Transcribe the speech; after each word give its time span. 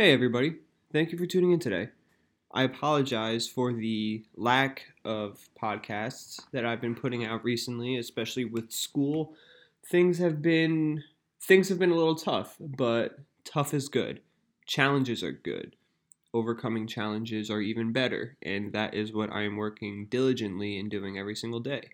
Hey, 0.00 0.12
everybody. 0.12 0.54
Thank 0.92 1.10
you 1.10 1.18
for 1.18 1.26
tuning 1.26 1.50
in 1.50 1.58
today. 1.58 1.88
I 2.52 2.62
apologize 2.62 3.48
for 3.48 3.72
the 3.72 4.24
lack 4.36 4.84
of 5.04 5.48
podcasts 5.60 6.40
that 6.52 6.64
I've 6.64 6.80
been 6.80 6.94
putting 6.94 7.24
out 7.24 7.42
recently, 7.42 7.96
especially 7.96 8.44
with 8.44 8.70
school. 8.70 9.34
Things 9.90 10.18
have 10.18 10.40
been 10.40 11.02
things 11.42 11.68
have 11.68 11.80
been 11.80 11.90
a 11.90 11.96
little 11.96 12.14
tough, 12.14 12.54
but 12.60 13.18
tough 13.44 13.74
is 13.74 13.88
good. 13.88 14.20
Challenges 14.66 15.24
are 15.24 15.32
good. 15.32 15.74
Overcoming 16.32 16.86
challenges 16.86 17.50
are 17.50 17.60
even 17.60 17.92
better, 17.92 18.36
and 18.40 18.72
that 18.72 18.94
is 18.94 19.12
what 19.12 19.32
I 19.32 19.42
am 19.42 19.56
working 19.56 20.06
diligently 20.08 20.78
and 20.78 20.88
doing 20.88 21.18
every 21.18 21.34
single 21.34 21.58
day. 21.58 21.88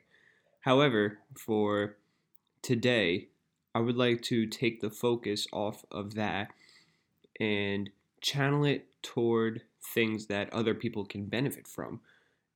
However, 0.61 1.21
for 1.35 1.97
today, 2.61 3.29
I 3.75 3.81
would 3.81 3.97
like 3.97 4.21
to 4.25 4.47
take 4.47 4.83
the 4.83 4.91
focus 4.91 5.47
off 5.55 5.87
of 5.91 6.17
that 6.17 6.51
and 7.41 7.91
channel 8.21 8.65
it 8.65 8.87
toward 9.03 9.63
things 9.95 10.27
that 10.27 10.53
other 10.53 10.75
people 10.75 11.05
can 11.05 11.27
benefit 11.27 11.67
from. 11.67 12.01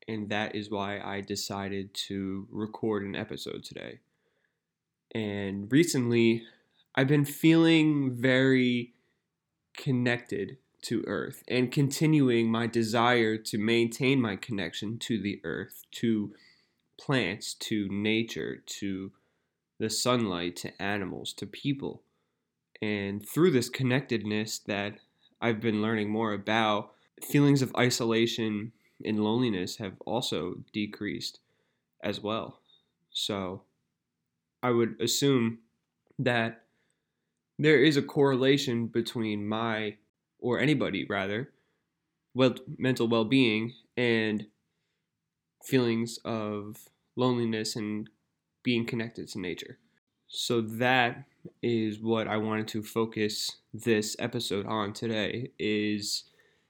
And 0.06 0.30
that 0.30 0.54
is 0.54 0.70
why 0.70 1.00
I 1.00 1.20
decided 1.20 1.92
to 1.94 2.46
record 2.50 3.04
an 3.04 3.14
episode 3.14 3.62
today. 3.62 4.00
And 5.14 5.70
recently, 5.70 6.44
I've 6.94 7.08
been 7.08 7.24
feeling 7.24 8.14
very 8.14 8.94
connected 9.76 10.56
to 10.82 11.04
Earth 11.06 11.42
and 11.48 11.70
continuing 11.72 12.50
my 12.50 12.66
desire 12.66 13.36
to 13.36 13.58
maintain 13.58 14.20
my 14.20 14.36
connection 14.36 14.98
to 14.98 15.20
the 15.20 15.40
Earth, 15.44 15.84
to 15.92 16.34
plants, 16.98 17.54
to 17.54 17.88
nature, 17.90 18.62
to 18.66 19.12
the 19.78 19.90
sunlight, 19.90 20.56
to 20.56 20.82
animals, 20.82 21.32
to 21.34 21.46
people. 21.46 22.02
And 22.80 23.26
through 23.26 23.50
this 23.50 23.68
connectedness 23.68 24.58
that 24.60 24.94
I've 25.40 25.60
been 25.60 25.82
learning 25.82 26.10
more 26.10 26.32
about, 26.32 26.92
feelings 27.22 27.62
of 27.62 27.74
isolation 27.76 28.72
and 29.04 29.22
loneliness 29.22 29.76
have 29.76 29.94
also 30.06 30.58
decreased 30.72 31.40
as 32.02 32.20
well. 32.20 32.60
So 33.10 33.62
I 34.62 34.70
would 34.70 35.00
assume 35.00 35.58
that 36.18 36.62
there 37.58 37.82
is 37.82 37.96
a 37.96 38.02
correlation 38.02 38.86
between 38.86 39.46
my, 39.46 39.96
or 40.38 40.60
anybody 40.60 41.04
rather, 41.08 41.50
well, 42.34 42.54
mental 42.76 43.08
well 43.08 43.24
being 43.24 43.74
and 43.96 44.46
feelings 45.64 46.18
of 46.24 46.76
loneliness 47.16 47.74
and 47.74 48.08
being 48.62 48.86
connected 48.86 49.28
to 49.28 49.40
nature. 49.40 49.78
So 50.28 50.60
that 50.60 51.24
is 51.62 52.00
what 52.00 52.28
I 52.28 52.36
wanted 52.36 52.68
to 52.68 52.82
focus 52.82 53.56
this 53.72 54.14
episode 54.18 54.66
on 54.66 54.92
today 54.92 55.52
is 55.58 56.24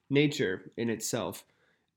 nature 0.08 0.70
in 0.76 0.88
itself 0.88 1.44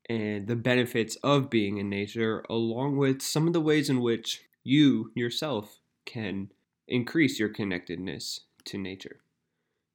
and 0.09 0.47
the 0.47 0.55
benefits 0.55 1.17
of 1.17 1.51
being 1.51 1.77
in 1.77 1.87
nature 1.87 2.43
along 2.49 2.97
with 2.97 3.21
some 3.21 3.45
of 3.45 3.53
the 3.53 3.61
ways 3.61 3.89
in 3.89 4.01
which 4.01 4.41
you 4.63 5.11
yourself 5.15 5.79
can 6.05 6.51
increase 6.87 7.39
your 7.39 7.49
connectedness 7.49 8.41
to 8.65 8.79
nature. 8.79 9.19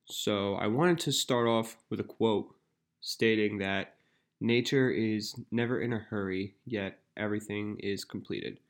So, 0.09 0.55
I 0.55 0.69
wanted 0.69 1.01
to 1.01 1.13
start 1.13 1.49
off 1.49 1.77
with 1.91 1.99
a 1.99 2.05
quote 2.05 2.55
stating 3.01 3.59
that 3.59 3.97
nature 4.41 4.89
is 4.89 5.35
never 5.51 5.81
in 5.81 5.93
a 5.93 5.99
hurry, 5.99 6.55
yet 6.65 7.01
everything 7.17 7.77
is 7.81 8.05
completed. 8.05 8.61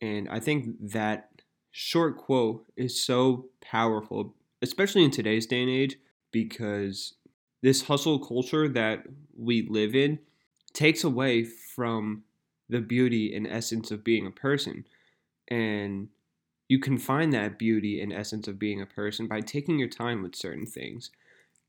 And 0.00 0.26
I 0.30 0.40
think 0.40 0.76
that 0.92 1.37
short 1.70 2.16
quote 2.16 2.66
is 2.76 3.02
so 3.02 3.46
powerful, 3.60 4.34
especially 4.62 5.04
in 5.04 5.10
today's 5.10 5.46
day 5.46 5.62
and 5.62 5.70
age, 5.70 5.96
because 6.32 7.14
this 7.62 7.82
hustle 7.82 8.18
culture 8.18 8.68
that 8.68 9.04
we 9.36 9.66
live 9.68 9.94
in 9.94 10.18
takes 10.72 11.04
away 11.04 11.44
from 11.44 12.22
the 12.68 12.80
beauty 12.80 13.34
and 13.34 13.46
essence 13.46 13.90
of 13.90 14.04
being 14.04 14.26
a 14.26 14.30
person. 14.30 14.84
And 15.48 16.08
you 16.68 16.78
can 16.78 16.98
find 16.98 17.32
that 17.32 17.58
beauty 17.58 18.00
and 18.00 18.12
essence 18.12 18.46
of 18.46 18.58
being 18.58 18.82
a 18.82 18.86
person 18.86 19.26
by 19.26 19.40
taking 19.40 19.78
your 19.78 19.88
time 19.88 20.22
with 20.22 20.36
certain 20.36 20.66
things 20.66 21.10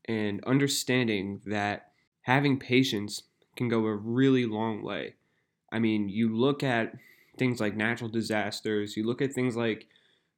and 0.06 0.44
understanding 0.44 1.40
that 1.46 1.92
having 2.22 2.58
patience 2.58 3.22
can 3.56 3.68
go 3.68 3.86
a 3.86 3.94
really 3.94 4.44
long 4.44 4.82
way. 4.82 5.14
I 5.72 5.78
mean, 5.78 6.08
you 6.08 6.36
look 6.36 6.62
at 6.62 6.94
things 7.40 7.58
like 7.58 7.74
natural 7.74 8.10
disasters, 8.10 8.98
you 8.98 9.04
look 9.04 9.22
at 9.22 9.32
things 9.32 9.56
like 9.56 9.86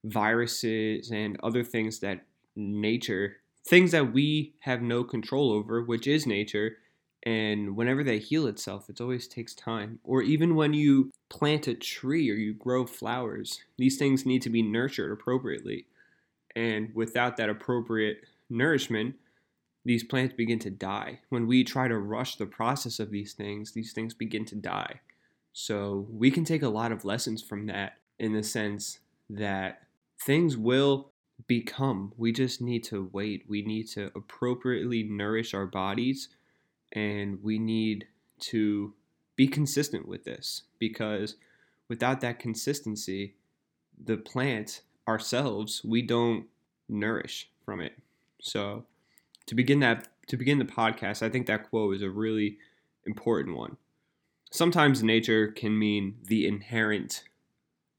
viruses 0.05 1.11
and 1.11 1.37
other 1.43 1.65
things 1.65 1.99
that 1.99 2.25
nature, 2.55 3.39
things 3.67 3.91
that 3.91 4.13
we 4.13 4.55
have 4.61 4.83
no 4.83 5.03
control 5.03 5.53
over, 5.53 5.83
which 5.83 6.07
is 6.07 6.29
nature, 6.29 6.77
and 7.25 7.77
whenever 7.77 8.05
they 8.05 8.21
heal 8.21 8.47
itself, 8.47 8.89
it 8.89 9.01
always 9.01 9.27
takes 9.27 9.53
time. 9.53 9.99
Or 10.05 10.23
even 10.23 10.55
when 10.55 10.75
you 10.75 11.11
plant 11.29 11.67
a 11.67 11.75
tree 11.75 12.31
or 12.31 12.35
you 12.35 12.55
grow 12.55 12.87
flowers, 12.87 13.61
these 13.77 13.99
things 13.99 14.25
need 14.25 14.43
to 14.43 14.51
be 14.51 14.63
nurtured 14.63 15.11
appropriately. 15.11 15.87
And 16.55 16.95
without 16.95 17.37
that 17.37 17.51
appropriate 17.51 18.19
nourishment, 18.49 19.17
these 19.84 20.05
plants 20.05 20.34
begin 20.37 20.61
to 20.61 20.71
die. 20.71 21.19
When 21.31 21.49
we 21.49 21.65
try 21.65 21.89
to 21.89 21.99
rush 21.99 22.37
the 22.37 22.47
process 22.47 23.01
of 23.01 23.11
these 23.11 23.33
things, 23.33 23.73
these 23.73 23.93
things 23.93 24.15
begin 24.15 24.45
to 24.47 24.55
die. 24.55 25.01
So 25.53 26.07
we 26.11 26.31
can 26.31 26.45
take 26.45 26.63
a 26.63 26.69
lot 26.69 26.93
of 26.93 27.05
lessons 27.05 27.43
from 27.43 27.67
that 27.67 27.99
in 28.19 28.33
the 28.33 28.43
sense 28.43 29.01
that 29.29 29.83
things 30.21 30.57
will 30.57 31.11
become. 31.47 32.13
We 32.17 32.33
just 32.33 32.61
need 32.61 32.85
to 32.85 33.11
wait. 33.13 33.45
We 33.49 33.63
need 33.63 33.89
to 33.91 34.11
appropriately 34.15 35.03
nourish 35.03 35.55
our 35.55 35.67
bodies 35.67 36.29
and 36.93 37.43
we 37.43 37.59
need 37.59 38.07
to 38.41 38.95
be 39.37 39.47
consistent 39.47 40.07
with 40.07 40.25
this 40.25 40.63
because 40.79 41.37
without 41.89 42.21
that 42.21 42.39
consistency, 42.39 43.34
the 44.03 44.17
plant 44.17 44.83
ourselves, 45.09 45.83
we 45.84 46.03
don't 46.03 46.47
nourish 46.89 47.51
from 47.65 47.81
it. 47.81 47.99
So 48.41 48.84
to 49.47 49.55
begin 49.55 49.81
that 49.81 50.09
to 50.29 50.37
begin 50.37 50.59
the 50.59 50.65
podcast, 50.65 51.23
I 51.23 51.29
think 51.29 51.47
that 51.47 51.69
quote 51.69 51.97
is 51.97 52.03
a 52.03 52.11
really 52.11 52.59
important 53.05 53.57
one. 53.57 53.77
Sometimes 54.53 55.03
nature 55.03 55.49
can 55.49 55.79
mean 55.79 56.17
the 56.25 56.47
inherent 56.47 57.25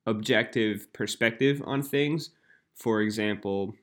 objective 0.06 0.94
perspective 0.94 1.64
on 1.66 1.81
things. 1.81 2.30
For 2.75 3.02
example, 3.02 3.74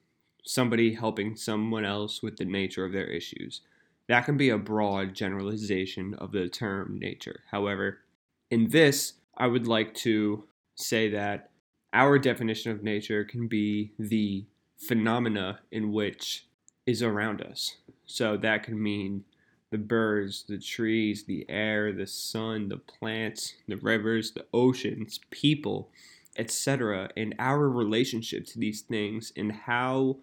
somebody 0.45 0.95
helping 0.95 1.35
someone 1.35 1.85
else 1.85 2.23
with 2.23 2.37
the 2.37 2.45
nature 2.45 2.85
of 2.85 2.93
their 2.93 3.09
issues. 3.09 3.63
That 4.09 4.25
can 4.25 4.37
be 4.37 4.51
a 4.51 4.57
broad 4.57 5.15
generalization 5.15 6.15
of 6.15 6.31
the 6.31 6.49
term 6.49 6.97
nature. 6.97 7.41
However, 7.51 7.99
in 8.53 8.69
this, 8.69 9.15
I 9.37 9.49
would 9.49 9.67
like 9.67 9.93
to 9.95 10.45
say 10.77 11.11
that 11.11 11.51
our 11.93 12.21
definition 12.21 12.71
of 12.71 12.85
nature 12.85 13.25
can 13.25 13.49
be 13.49 13.91
the 13.99 14.45
phenomena 14.77 15.59
in 15.73 15.91
which 15.91 16.47
is 16.87 17.03
around 17.03 17.43
us. 17.43 17.79
So 18.07 18.37
that 18.37 18.63
can 18.63 18.81
mean 18.81 19.25
the 19.71 19.79
birds, 19.79 20.45
the 20.49 20.59
trees, 20.59 21.25
the 21.25 21.47
air, 21.49 21.93
the 21.93 22.07
sun, 22.07 22.69
the 22.69 22.77
plants, 22.77 23.55
the 23.69 23.77
rivers, 23.77 24.33
the 24.33 24.45
oceans, 24.53 25.21
people, 25.31 25.91
etc., 26.37 27.11
and 27.17 27.35
our 27.39 27.69
relationship 27.69 28.47
to 28.47 28.59
these 28.59 28.81
things 28.83 29.33
and 29.37 29.53
how 29.53 30.17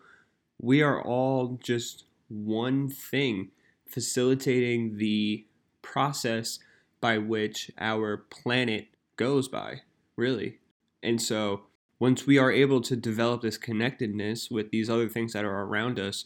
we 0.59 0.81
are 0.81 1.01
all 1.01 1.59
just 1.63 2.03
one 2.29 2.89
thing 2.89 3.49
facilitating 3.87 4.97
the 4.97 5.45
process 5.81 6.59
by 6.99 7.17
which 7.17 7.71
our 7.77 8.17
planet 8.17 8.87
goes 9.15 9.47
by, 9.47 9.81
really. 10.15 10.57
And 11.01 11.21
so, 11.21 11.61
once 11.99 12.27
we 12.27 12.37
are 12.37 12.51
able 12.51 12.81
to 12.81 12.95
develop 12.95 13.41
this 13.41 13.57
connectedness 13.57 14.51
with 14.51 14.71
these 14.71 14.89
other 14.89 15.09
things 15.09 15.33
that 15.33 15.45
are 15.45 15.63
around 15.63 15.99
us, 15.99 16.25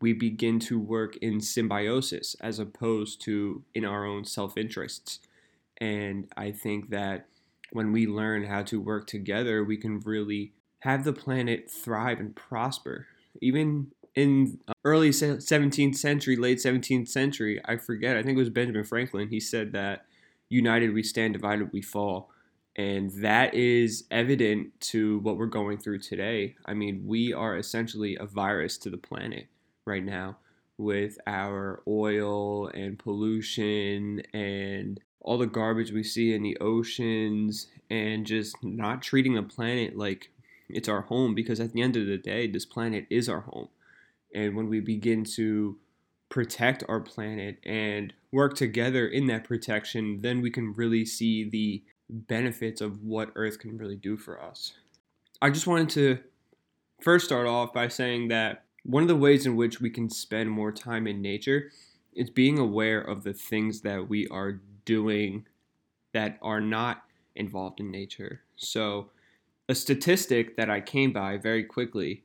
we 0.00 0.12
begin 0.12 0.58
to 0.60 0.78
work 0.78 1.16
in 1.16 1.40
symbiosis 1.40 2.36
as 2.40 2.58
opposed 2.58 3.20
to 3.22 3.64
in 3.74 3.84
our 3.84 4.04
own 4.04 4.24
self 4.24 4.56
interests. 4.56 5.20
And 5.80 6.28
I 6.36 6.50
think 6.52 6.90
that 6.90 7.26
when 7.72 7.92
we 7.92 8.06
learn 8.06 8.44
how 8.44 8.62
to 8.64 8.80
work 8.80 9.06
together, 9.06 9.64
we 9.64 9.76
can 9.76 10.00
really 10.00 10.52
have 10.80 11.04
the 11.04 11.12
planet 11.12 11.70
thrive 11.70 12.20
and 12.20 12.34
prosper. 12.34 13.06
Even 13.42 13.88
in 14.14 14.58
uh, 14.68 14.72
early 14.84 15.10
17th 15.10 15.96
century, 15.96 16.36
late 16.36 16.58
17th 16.58 17.08
century, 17.08 17.60
I 17.64 17.76
forget, 17.76 18.16
I 18.16 18.22
think 18.22 18.36
it 18.36 18.40
was 18.40 18.50
Benjamin 18.50 18.84
Franklin, 18.84 19.28
he 19.28 19.40
said 19.40 19.72
that 19.72 20.06
united 20.48 20.94
we 20.94 21.02
stand, 21.02 21.34
divided 21.34 21.72
we 21.72 21.82
fall. 21.82 22.30
And 22.74 23.10
that 23.22 23.54
is 23.54 24.04
evident 24.10 24.80
to 24.82 25.18
what 25.18 25.36
we're 25.36 25.46
going 25.46 25.78
through 25.78 25.98
today. 25.98 26.54
I 26.64 26.74
mean, 26.74 27.02
we 27.04 27.32
are 27.32 27.58
essentially 27.58 28.16
a 28.16 28.24
virus 28.24 28.78
to 28.78 28.90
the 28.90 28.96
planet 28.96 29.48
right 29.88 30.04
now 30.04 30.36
with 30.76 31.18
our 31.26 31.82
oil 31.88 32.68
and 32.68 32.98
pollution 32.98 34.22
and 34.32 35.00
all 35.20 35.36
the 35.36 35.46
garbage 35.46 35.90
we 35.90 36.04
see 36.04 36.32
in 36.32 36.42
the 36.42 36.56
oceans 36.60 37.66
and 37.90 38.24
just 38.24 38.56
not 38.62 39.02
treating 39.02 39.34
the 39.34 39.42
planet 39.42 39.96
like 39.96 40.30
it's 40.68 40.88
our 40.88 41.02
home 41.02 41.34
because 41.34 41.60
at 41.60 41.72
the 41.72 41.82
end 41.82 41.96
of 41.96 42.06
the 42.06 42.18
day, 42.18 42.46
this 42.46 42.64
planet 42.64 43.06
is 43.10 43.28
our 43.28 43.40
home. 43.40 43.68
And 44.34 44.54
when 44.54 44.68
we 44.68 44.80
begin 44.80 45.24
to 45.36 45.78
protect 46.28 46.84
our 46.88 47.00
planet 47.00 47.58
and 47.64 48.12
work 48.30 48.54
together 48.54 49.06
in 49.06 49.26
that 49.26 49.44
protection, 49.44 50.20
then 50.20 50.40
we 50.42 50.50
can 50.50 50.74
really 50.74 51.04
see 51.04 51.48
the 51.48 51.82
benefits 52.08 52.80
of 52.80 53.02
what 53.02 53.32
Earth 53.34 53.58
can 53.58 53.78
really 53.78 53.96
do 53.96 54.16
for 54.16 54.42
us. 54.42 54.74
I 55.40 55.50
just 55.50 55.66
wanted 55.66 55.88
to 55.90 56.18
first 57.00 57.24
start 57.24 57.46
off 57.46 57.72
by 57.72 57.88
saying 57.88 58.28
that 58.28 58.64
one 58.88 59.02
of 59.02 59.08
the 59.08 59.16
ways 59.16 59.44
in 59.44 59.54
which 59.54 59.82
we 59.82 59.90
can 59.90 60.08
spend 60.08 60.50
more 60.50 60.72
time 60.72 61.06
in 61.06 61.20
nature 61.20 61.70
is 62.14 62.30
being 62.30 62.58
aware 62.58 62.98
of 62.98 63.22
the 63.22 63.34
things 63.34 63.82
that 63.82 64.08
we 64.08 64.26
are 64.28 64.60
doing 64.86 65.44
that 66.14 66.38
are 66.40 66.62
not 66.62 67.02
involved 67.36 67.80
in 67.80 67.90
nature. 67.90 68.40
So, 68.56 69.10
a 69.68 69.74
statistic 69.74 70.56
that 70.56 70.70
I 70.70 70.80
came 70.80 71.12
by 71.12 71.36
very 71.36 71.64
quickly 71.64 72.24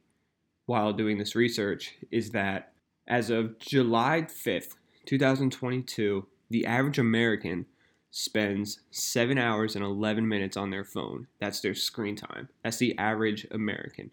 while 0.65 0.94
doing 0.94 1.18
this 1.18 1.36
research 1.36 1.95
is 2.12 2.31
that 2.31 2.71
as 3.10 3.30
of 3.30 3.60
July 3.60 4.21
5th, 4.21 4.75
2022, 5.06 6.25
the 6.50 6.65
average 6.65 6.98
American 6.98 7.65
spends 8.10 8.80
7 8.89 9.38
hours 9.38 9.75
and 9.75 9.83
11 9.83 10.25
minutes 10.25 10.56
on 10.56 10.69
their 10.69 10.86
phone. 10.86 11.27
That's 11.42 11.60
their 11.60 11.75
screen 11.75 12.15
time. 12.15 12.48
That's 12.63 12.77
the 12.77 12.98
average 12.98 13.45
American. 13.51 14.12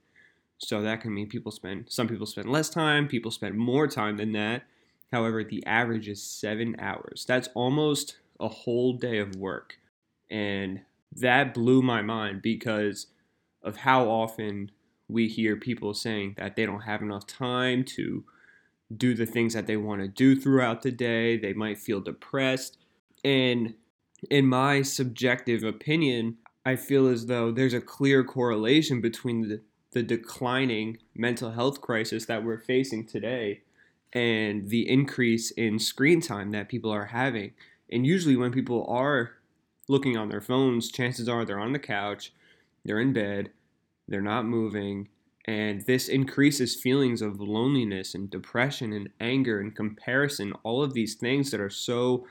So 0.62 0.82
that 0.82 1.00
can 1.00 1.14
mean 1.14 1.26
people 1.26 1.52
spend, 1.52 1.86
some 1.88 2.06
people 2.06 2.26
spend 2.26 2.50
less 2.50 2.68
time, 2.68 3.08
people 3.08 3.30
spend 3.30 3.56
more 3.56 3.88
time 3.88 4.18
than 4.18 4.32
that. 4.32 4.62
However, 5.10 5.42
the 5.42 5.64
average 5.66 6.06
is 6.06 6.22
7 6.22 6.76
hours. 6.78 7.24
That's 7.26 7.48
almost 7.54 8.18
a 8.38 8.48
whole 8.48 8.92
day 8.92 9.18
of 9.18 9.36
work. 9.36 9.78
And 10.30 10.82
that 11.16 11.54
blew 11.54 11.82
my 11.82 12.02
mind 12.02 12.42
because 12.42 13.06
of 13.62 13.78
how 13.78 14.08
often 14.08 14.70
we 15.08 15.28
hear 15.28 15.56
people 15.56 15.94
saying 15.94 16.34
that 16.36 16.56
they 16.56 16.66
don't 16.66 16.82
have 16.82 17.02
enough 17.02 17.26
time 17.26 17.82
to 17.84 18.24
do 18.96 19.14
the 19.14 19.26
things 19.26 19.54
that 19.54 19.66
they 19.66 19.76
want 19.76 20.02
to 20.02 20.08
do 20.08 20.38
throughout 20.38 20.82
the 20.82 20.92
day. 20.92 21.36
They 21.36 21.52
might 21.52 21.78
feel 21.78 22.00
depressed. 22.00 22.76
And 23.24 23.74
in 24.30 24.46
my 24.46 24.82
subjective 24.82 25.64
opinion, 25.64 26.36
I 26.64 26.76
feel 26.76 27.08
as 27.08 27.26
though 27.26 27.50
there's 27.50 27.74
a 27.74 27.80
clear 27.80 28.22
correlation 28.22 29.00
between 29.00 29.48
the, 29.48 29.60
the 29.92 30.02
declining 30.02 30.98
mental 31.14 31.50
health 31.50 31.80
crisis 31.80 32.26
that 32.26 32.44
we're 32.44 32.58
facing 32.58 33.06
today 33.06 33.62
and 34.12 34.68
the 34.68 34.88
increase 34.88 35.50
in 35.52 35.78
screen 35.78 36.20
time 36.20 36.50
that 36.50 36.68
people 36.68 36.90
are 36.90 37.06
having. 37.06 37.52
And 37.90 38.06
usually, 38.06 38.36
when 38.36 38.52
people 38.52 38.86
are 38.88 39.32
looking 39.88 40.16
on 40.16 40.28
their 40.28 40.40
phones, 40.40 40.90
chances 40.90 41.28
are 41.28 41.44
they're 41.44 41.58
on 41.58 41.72
the 41.72 41.78
couch, 41.78 42.32
they're 42.84 43.00
in 43.00 43.12
bed, 43.12 43.50
they're 44.06 44.20
not 44.20 44.44
moving, 44.44 45.08
and 45.46 45.84
this 45.86 46.08
increases 46.08 46.76
feelings 46.76 47.22
of 47.22 47.40
loneliness 47.40 48.14
and 48.14 48.30
depression 48.30 48.92
and 48.92 49.08
anger 49.20 49.58
and 49.58 49.74
comparison, 49.74 50.52
all 50.62 50.82
of 50.82 50.94
these 50.94 51.14
things 51.14 51.50
that 51.50 51.60
are 51.60 51.70
so 51.70 52.26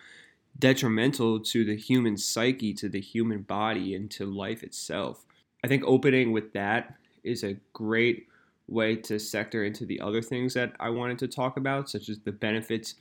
detrimental 0.58 1.40
to 1.40 1.66
the 1.66 1.76
human 1.76 2.18
psyche, 2.18 2.74
to 2.74 2.88
the 2.88 3.02
human 3.02 3.42
body, 3.42 3.96
and 3.96 4.12
to 4.12 4.26
life 4.26 4.64
itself. 4.64 5.26
I 5.64 5.68
think 5.68 5.84
opening 5.86 6.32
with 6.32 6.54
that 6.54 6.96
is 7.24 7.44
a 7.44 7.58
great 7.74 8.28
way 8.68 8.96
to 8.96 9.20
sector 9.20 9.64
into 9.64 9.86
the 9.86 10.00
other 10.00 10.22
things 10.22 10.54
that 10.54 10.74
I 10.80 10.90
wanted 10.90 11.20
to 11.20 11.28
talk 11.28 11.58
about, 11.58 11.90
such 11.90 12.10
as 12.10 12.20
the 12.20 12.32
benefits 12.32 12.96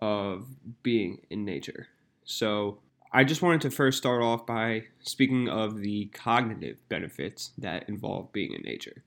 of 0.00 0.46
being 0.82 1.20
in 1.30 1.44
nature. 1.44 1.88
So, 2.24 2.78
I 3.12 3.24
just 3.24 3.42
wanted 3.42 3.60
to 3.62 3.70
first 3.70 3.98
start 3.98 4.22
off 4.22 4.46
by 4.46 4.84
speaking 5.00 5.48
of 5.48 5.80
the 5.80 6.06
cognitive 6.06 6.76
benefits 6.88 7.50
that 7.58 7.88
involve 7.88 8.32
being 8.32 8.52
in 8.52 8.62
nature. 8.62 9.02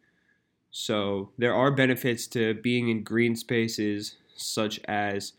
So, 0.71 1.29
there 1.37 1.53
are 1.53 1.71
benefits 1.71 2.27
to 2.27 2.55
being 2.55 2.89
in 2.89 3.03
green 3.03 3.35
spaces, 3.35 4.17
such 4.35 4.79
as 4.85 5.33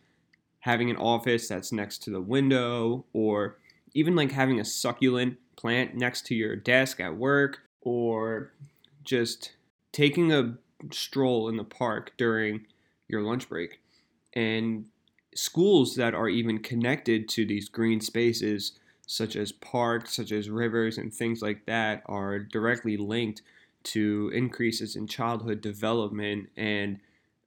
having 0.61 0.89
an 0.89 0.97
office 0.97 1.49
that's 1.49 1.73
next 1.73 1.99
to 2.05 2.11
the 2.11 2.23
window, 2.23 3.05
or 3.13 3.59
even 3.93 4.17
like 4.17 4.33
having 4.33 4.61
a 4.61 4.65
succulent 4.65 5.37
plant 5.57 5.95
next 5.95 6.25
to 6.27 6.35
your 6.35 6.57
desk 6.57 7.01
at 7.01 7.17
work, 7.17 7.59
or 7.83 8.53
just 9.05 9.53
taking 9.93 10.33
a 10.33 10.57
stroll 10.91 11.49
in 11.49 11.57
the 11.57 11.65
park 11.65 12.13
during 12.17 12.67
your 13.09 13.23
lunch 13.23 13.49
break. 13.49 13.81
And 14.35 14.87
schools 15.35 15.97
that 15.97 16.15
are 16.15 16.29
even 16.29 16.59
connected 16.59 17.29
to 17.31 17.47
these 17.47 17.69
green 17.69 18.01
spaces, 18.01 18.73
such 19.07 19.37
as 19.37 19.53
parks, 19.53 20.17
such 20.17 20.33
as 20.33 20.51
rivers, 20.51 20.99
and 20.99 21.13
things 21.13 21.43
like 21.43 21.67
that, 21.67 22.03
are 22.07 22.39
directly 22.39 22.97
linked 22.97 23.43
to 23.85 24.31
increases 24.35 24.97
in 24.97 25.07
childhood 25.07 25.61
development 25.61 26.49
and 26.57 26.99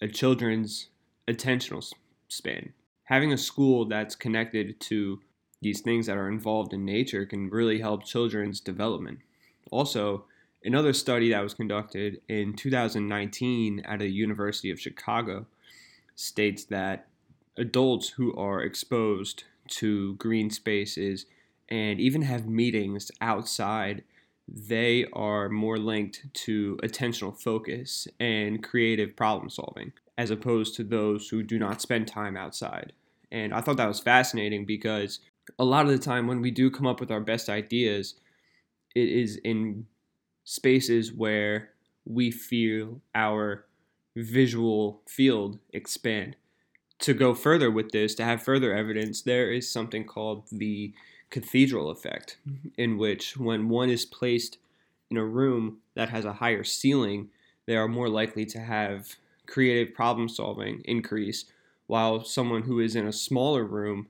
a 0.01 0.07
children's 0.07 0.87
attentional 1.27 1.83
span. 2.27 2.73
Having 3.05 3.33
a 3.33 3.37
school 3.37 3.85
that's 3.85 4.15
connected 4.15 4.79
to 4.81 5.19
these 5.61 5.81
things 5.81 6.05
that 6.05 6.17
are 6.17 6.29
involved 6.29 6.73
in 6.73 6.85
nature 6.85 7.25
can 7.25 7.49
really 7.49 7.79
help 7.79 8.05
children's 8.05 8.59
development. 8.59 9.19
Also, 9.71 10.25
another 10.63 10.93
study 10.93 11.29
that 11.31 11.43
was 11.43 11.53
conducted 11.53 12.21
in 12.27 12.53
2019 12.53 13.81
at 13.81 13.99
the 13.99 14.09
University 14.09 14.71
of 14.71 14.79
Chicago 14.79 15.45
states 16.15 16.65
that 16.65 17.07
adults 17.57 18.09
who 18.09 18.35
are 18.35 18.61
exposed 18.61 19.43
to 19.67 20.15
green 20.15 20.49
spaces 20.49 21.25
and 21.69 21.99
even 21.99 22.21
have 22.21 22.47
meetings 22.47 23.11
outside, 23.21 24.03
they 24.47 25.05
are 25.13 25.49
more 25.49 25.77
linked 25.77 26.25
to 26.33 26.77
attentional 26.81 27.37
focus 27.37 28.07
and 28.19 28.63
creative 28.63 29.15
problem 29.15 29.49
solving, 29.49 29.91
as 30.17 30.31
opposed 30.31 30.75
to 30.75 30.83
those 30.83 31.27
who 31.29 31.43
do 31.43 31.59
not 31.59 31.81
spend 31.81 32.07
time 32.07 32.37
outside. 32.37 32.93
And 33.31 33.53
I 33.53 33.61
thought 33.61 33.77
that 33.77 33.87
was 33.87 33.99
fascinating 33.99 34.65
because 34.65 35.19
a 35.59 35.65
lot 35.65 35.85
of 35.85 35.91
the 35.91 35.97
time 35.97 36.27
when 36.27 36.41
we 36.41 36.51
do 36.51 36.71
come 36.71 36.87
up 36.87 36.99
with 36.99 37.11
our 37.11 37.19
best 37.19 37.49
ideas, 37.49 38.15
it 38.95 39.09
is 39.09 39.35
in 39.43 39.85
spaces 40.49 41.11
where 41.11 41.71
we 42.05 42.31
feel 42.31 43.01
our 43.13 43.65
visual 44.15 45.01
field 45.05 45.59
expand. 45.73 46.37
To 46.99 47.13
go 47.13 47.33
further 47.33 47.69
with 47.69 47.91
this, 47.91 48.15
to 48.15 48.23
have 48.23 48.41
further 48.41 48.73
evidence, 48.73 49.21
there 49.21 49.51
is 49.51 49.69
something 49.69 50.05
called 50.05 50.43
the 50.49 50.93
cathedral 51.29 51.89
effect, 51.89 52.37
mm-hmm. 52.47 52.69
in 52.77 52.97
which 52.97 53.35
when 53.35 53.67
one 53.67 53.89
is 53.89 54.05
placed 54.05 54.57
in 55.11 55.17
a 55.17 55.25
room 55.25 55.79
that 55.95 56.09
has 56.09 56.23
a 56.23 56.33
higher 56.33 56.63
ceiling, 56.63 57.27
they 57.65 57.75
are 57.75 57.89
more 57.89 58.07
likely 58.07 58.45
to 58.45 58.59
have 58.61 59.17
creative 59.47 59.93
problem 59.93 60.29
solving 60.29 60.81
increase, 60.85 61.43
while 61.87 62.23
someone 62.23 62.61
who 62.61 62.79
is 62.79 62.95
in 62.95 63.05
a 63.05 63.11
smaller 63.11 63.65
room 63.65 64.07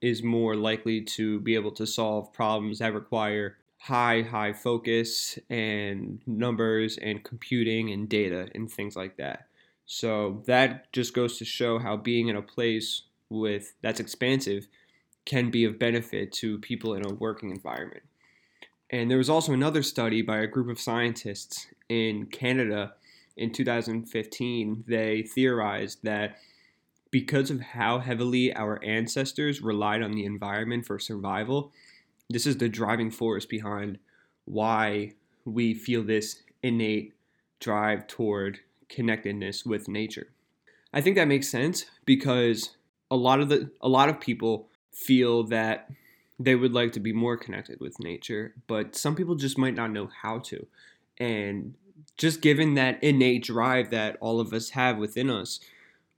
is 0.00 0.24
more 0.24 0.56
likely 0.56 1.00
to 1.00 1.38
be 1.38 1.54
able 1.54 1.70
to 1.70 1.86
solve 1.86 2.32
problems 2.32 2.80
that 2.80 2.92
require 2.92 3.58
high, 3.78 4.22
high 4.22 4.52
focus 4.52 5.38
and 5.48 6.20
numbers 6.26 6.98
and 6.98 7.24
computing 7.24 7.90
and 7.90 8.08
data 8.08 8.48
and 8.54 8.70
things 8.70 8.96
like 8.96 9.16
that. 9.16 9.46
So 9.86 10.42
that 10.46 10.92
just 10.92 11.14
goes 11.14 11.38
to 11.38 11.44
show 11.44 11.78
how 11.78 11.96
being 11.96 12.28
in 12.28 12.36
a 12.36 12.42
place 12.42 13.02
with 13.30 13.74
that's 13.82 14.00
expansive 14.00 14.68
can 15.24 15.50
be 15.50 15.64
of 15.64 15.78
benefit 15.78 16.32
to 16.32 16.58
people 16.58 16.94
in 16.94 17.06
a 17.06 17.14
working 17.14 17.50
environment. 17.50 18.02
And 18.90 19.10
there 19.10 19.18
was 19.18 19.30
also 19.30 19.52
another 19.52 19.82
study 19.82 20.22
by 20.22 20.38
a 20.38 20.46
group 20.46 20.68
of 20.68 20.80
scientists 20.80 21.66
in 21.88 22.26
Canada 22.26 22.94
in 23.36 23.52
2015. 23.52 24.84
They 24.86 25.22
theorized 25.22 25.98
that 26.02 26.38
because 27.10 27.50
of 27.50 27.60
how 27.60 27.98
heavily 27.98 28.54
our 28.54 28.82
ancestors 28.84 29.62
relied 29.62 30.02
on 30.02 30.12
the 30.12 30.24
environment 30.24 30.86
for 30.86 30.98
survival, 30.98 31.72
this 32.28 32.46
is 32.46 32.58
the 32.58 32.68
driving 32.68 33.10
force 33.10 33.46
behind 33.46 33.98
why 34.44 35.14
we 35.44 35.74
feel 35.74 36.02
this 36.02 36.42
innate 36.62 37.14
drive 37.60 38.06
toward 38.06 38.60
connectedness 38.88 39.64
with 39.64 39.88
nature. 39.88 40.28
I 40.92 41.00
think 41.00 41.16
that 41.16 41.28
makes 41.28 41.48
sense 41.48 41.84
because 42.04 42.76
a 43.10 43.16
lot 43.16 43.40
of 43.40 43.48
the 43.48 43.70
a 43.80 43.88
lot 43.88 44.08
of 44.08 44.20
people 44.20 44.68
feel 44.92 45.44
that 45.44 45.90
they 46.38 46.54
would 46.54 46.72
like 46.72 46.92
to 46.92 47.00
be 47.00 47.12
more 47.12 47.36
connected 47.36 47.80
with 47.80 48.00
nature, 48.00 48.54
but 48.66 48.94
some 48.94 49.14
people 49.14 49.34
just 49.34 49.58
might 49.58 49.74
not 49.74 49.90
know 49.90 50.08
how 50.22 50.38
to. 50.38 50.66
And 51.18 51.74
just 52.16 52.40
given 52.40 52.74
that 52.74 53.02
innate 53.02 53.44
drive 53.44 53.90
that 53.90 54.16
all 54.20 54.40
of 54.40 54.52
us 54.52 54.70
have 54.70 54.98
within 54.98 55.30
us, 55.30 55.60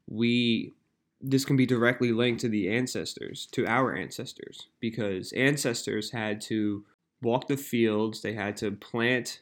we 0.07 0.73
this 1.21 1.45
can 1.45 1.57
be 1.57 1.67
directly 1.67 2.13
linked 2.13 2.41
to 2.41 2.49
the 2.49 2.71
ancestors, 2.71 3.47
to 3.53 3.67
our 3.67 3.95
ancestors, 3.95 4.69
because 4.81 5.33
ancestors 5.33 6.11
had 6.11 6.41
to 6.43 6.85
walk 7.23 7.49
the 7.49 7.57
fields, 7.57 8.23
they 8.23 8.33
had 8.33 8.57
to 8.59 8.73
plant 8.73 9.41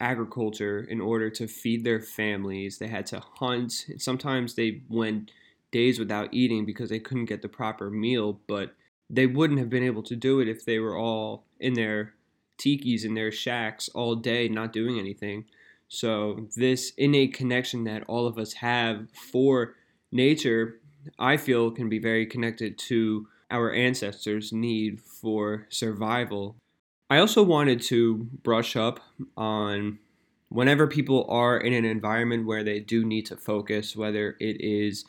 agriculture 0.00 0.86
in 0.88 1.00
order 1.00 1.28
to 1.30 1.46
feed 1.46 1.84
their 1.84 2.00
families. 2.00 2.78
They 2.78 2.86
had 2.88 3.06
to 3.06 3.20
hunt. 3.20 3.86
Sometimes 3.98 4.54
they 4.54 4.82
went 4.88 5.32
days 5.72 5.98
without 5.98 6.32
eating 6.32 6.64
because 6.64 6.88
they 6.88 7.00
couldn't 7.00 7.26
get 7.26 7.42
the 7.42 7.48
proper 7.48 7.90
meal, 7.90 8.40
but 8.46 8.74
they 9.10 9.26
wouldn't 9.26 9.58
have 9.58 9.70
been 9.70 9.82
able 9.82 10.02
to 10.04 10.16
do 10.16 10.40
it 10.40 10.48
if 10.48 10.64
they 10.64 10.78
were 10.78 10.96
all 10.96 11.44
in 11.60 11.74
their 11.74 12.14
tikis 12.58 13.04
in 13.04 13.14
their 13.14 13.30
shacks 13.30 13.88
all 13.90 14.14
day 14.14 14.48
not 14.48 14.72
doing 14.72 14.98
anything. 14.98 15.44
So, 15.88 16.48
this 16.56 16.92
innate 16.96 17.34
connection 17.34 17.84
that 17.84 18.02
all 18.08 18.26
of 18.26 18.38
us 18.38 18.54
have 18.54 19.06
for 19.12 19.74
nature 20.10 20.80
I 21.18 21.36
feel 21.36 21.70
can 21.70 21.88
be 21.88 21.98
very 21.98 22.26
connected 22.26 22.78
to 22.78 23.28
our 23.50 23.72
ancestors' 23.72 24.52
need 24.52 25.00
for 25.00 25.66
survival. 25.68 26.56
I 27.08 27.18
also 27.18 27.42
wanted 27.42 27.80
to 27.82 28.28
brush 28.42 28.76
up 28.76 29.00
on 29.36 29.98
whenever 30.48 30.86
people 30.86 31.26
are 31.28 31.58
in 31.58 31.72
an 31.72 31.84
environment 31.84 32.46
where 32.46 32.64
they 32.64 32.80
do 32.80 33.04
need 33.04 33.26
to 33.26 33.36
focus, 33.36 33.96
whether 33.96 34.36
it 34.40 34.60
is 34.60 35.04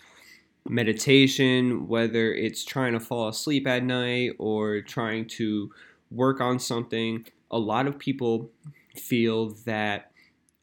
meditation, 0.68 1.88
whether 1.88 2.34
it's 2.34 2.64
trying 2.64 2.94
to 2.94 3.00
fall 3.00 3.28
asleep 3.28 3.68
at 3.68 3.84
night 3.84 4.32
or 4.38 4.82
trying 4.82 5.26
to 5.26 5.72
work 6.12 6.42
on 6.42 6.60
something, 6.60 7.26
a 7.52 7.58
lot 7.58 7.88
of 7.88 7.98
people 7.98 8.50
feel 8.96 9.50
that 9.66 10.12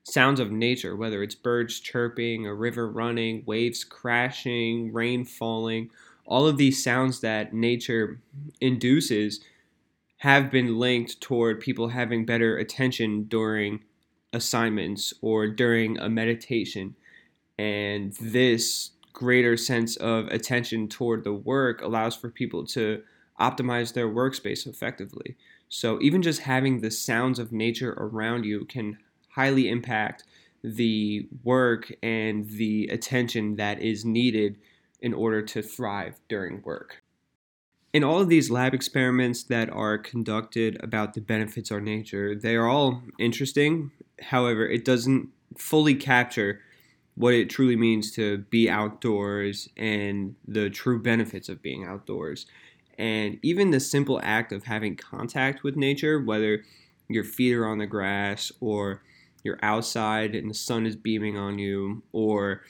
sounds 0.04 0.38
of 0.40 0.52
nature, 0.52 0.94
whether 0.96 1.22
it's 1.22 1.34
birds 1.34 1.80
chirping, 1.80 2.46
a 2.46 2.54
river 2.54 2.88
running, 2.88 3.42
waves 3.46 3.84
crashing, 3.84 4.92
rain 4.92 5.24
falling, 5.24 5.90
all 6.26 6.46
of 6.46 6.56
these 6.56 6.82
sounds 6.82 7.20
that 7.20 7.52
nature 7.52 8.20
induces 8.60 9.40
have 10.18 10.50
been 10.50 10.78
linked 10.78 11.20
toward 11.20 11.60
people 11.60 11.88
having 11.88 12.24
better 12.24 12.56
attention 12.56 13.24
during 13.24 13.80
assignments 14.32 15.12
or 15.20 15.46
during 15.48 15.98
a 15.98 16.08
meditation. 16.08 16.94
And 17.58 18.12
this 18.14 18.92
greater 19.12 19.56
sense 19.56 19.96
of 19.96 20.28
attention 20.28 20.88
toward 20.88 21.24
the 21.24 21.32
work 21.32 21.82
allows 21.82 22.16
for 22.16 22.30
people 22.30 22.66
to 22.66 23.02
optimize 23.40 23.92
their 23.92 24.08
workspace 24.08 24.66
effectively. 24.66 25.36
So, 25.68 26.00
even 26.00 26.22
just 26.22 26.42
having 26.42 26.80
the 26.80 26.90
sounds 26.90 27.38
of 27.38 27.52
nature 27.52 27.94
around 27.98 28.44
you 28.44 28.64
can 28.64 28.98
highly 29.34 29.68
impact 29.68 30.24
the 30.62 31.28
work 31.42 31.92
and 32.02 32.48
the 32.48 32.86
attention 32.88 33.56
that 33.56 33.80
is 33.80 34.04
needed 34.04 34.56
in 35.00 35.12
order 35.12 35.42
to 35.42 35.60
thrive 35.60 36.18
during 36.28 36.62
work. 36.62 37.02
In 37.92 38.02
all 38.02 38.20
of 38.20 38.28
these 38.28 38.50
lab 38.50 38.74
experiments 38.74 39.44
that 39.44 39.70
are 39.70 39.98
conducted 39.98 40.82
about 40.82 41.14
the 41.14 41.20
benefits 41.20 41.70
of 41.70 41.82
nature, 41.82 42.34
they 42.34 42.56
are 42.56 42.66
all 42.66 43.02
interesting. 43.18 43.92
However, 44.20 44.66
it 44.66 44.84
doesn't 44.84 45.28
fully 45.56 45.94
capture 45.94 46.60
what 47.14 47.34
it 47.34 47.50
truly 47.50 47.76
means 47.76 48.10
to 48.12 48.38
be 48.38 48.68
outdoors 48.68 49.68
and 49.76 50.34
the 50.48 50.70
true 50.70 51.00
benefits 51.00 51.48
of 51.48 51.62
being 51.62 51.84
outdoors. 51.84 52.46
And 52.98 53.38
even 53.42 53.70
the 53.70 53.80
simple 53.80 54.20
act 54.24 54.50
of 54.50 54.64
having 54.64 54.96
contact 54.96 55.62
with 55.62 55.76
nature, 55.76 56.20
whether 56.20 56.64
your 57.08 57.24
feet 57.24 57.54
are 57.54 57.66
on 57.66 57.78
the 57.78 57.86
grass 57.86 58.50
or 58.60 59.02
you're 59.44 59.58
outside 59.62 60.34
and 60.34 60.50
the 60.50 60.54
sun 60.54 60.86
is 60.86 60.96
beaming 60.96 61.36
on 61.36 61.58
you, 61.58 62.02
or 62.12 62.62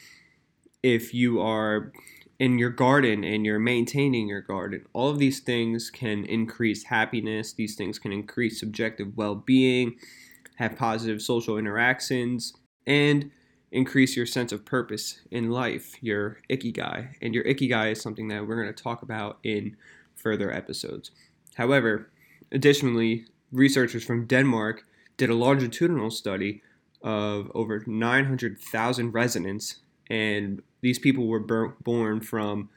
if 0.83 1.15
you 1.15 1.41
are 1.41 1.93
in 2.39 2.59
your 2.59 2.71
garden 2.71 3.25
and 3.25 3.47
you're 3.47 3.59
maintaining 3.59 4.29
your 4.29 4.41
garden, 4.41 4.85
all 4.93 5.09
of 5.09 5.19
these 5.19 5.41
things 5.41 5.91
can 5.91 6.25
increase 6.25 6.85
happiness. 6.85 7.53
These 7.53 7.77
things 7.77 7.99
can 7.99 8.13
increase 8.13 8.59
subjective 8.59 9.17
well 9.17 9.35
being, 9.35 9.97
have 10.57 10.77
positive 10.77 11.23
social 11.23 11.57
interactions, 11.57 12.53
and 12.87 13.31
increase 13.71 14.17
your 14.17 14.27
sense 14.27 14.53
of 14.53 14.65
purpose 14.65 15.21
in 15.31 15.51
life, 15.51 15.95
your 16.01 16.39
ikigai. 16.51 17.15
And 17.23 17.35
your 17.35 17.45
ikigai 17.45 17.93
is 17.93 18.01
something 18.01 18.29
that 18.29 18.47
we're 18.47 18.63
going 18.63 18.75
to 18.75 18.83
talk 18.83 19.03
about 19.03 19.39
in 19.43 19.77
further 20.15 20.53
episodes. 20.53 21.11
However, 21.55 22.11
additionally, 22.53 23.27
researchers 23.53 24.05
from 24.05 24.27
Denmark 24.27 24.85
did 25.17 25.31
a 25.31 25.35
longitudinal 25.35 26.11
study 26.11 26.63
of 27.03 27.51
over 27.55 27.83
900,000 27.87 29.13
residents, 29.13 29.77
and 30.09 30.63
these 30.81 30.99
people 30.99 31.27
were 31.27 31.39
born 31.39 32.21
from 32.21 32.69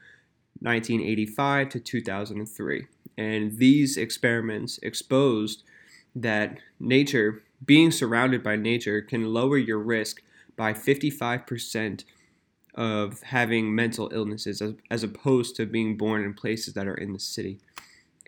1985 0.60 1.68
to 1.70 1.80
2003. 1.80 2.86
And 3.16 3.58
these 3.58 3.96
experiments 3.96 4.78
exposed 4.82 5.62
that 6.14 6.58
nature, 6.78 7.42
being 7.64 7.90
surrounded 7.90 8.42
by 8.42 8.56
nature, 8.56 9.00
can 9.00 9.32
lower 9.32 9.58
your 9.58 9.78
risk 9.78 10.22
by 10.56 10.72
55% 10.72 12.04
of 12.74 13.22
having 13.22 13.74
mental 13.74 14.08
illnesses 14.12 14.62
as, 14.62 14.74
as 14.90 15.02
opposed 15.02 15.56
to 15.56 15.66
being 15.66 15.96
born 15.96 16.22
in 16.22 16.32
places 16.32 16.74
that 16.74 16.86
are 16.86 16.94
in 16.94 17.12
the 17.12 17.18
city. 17.18 17.58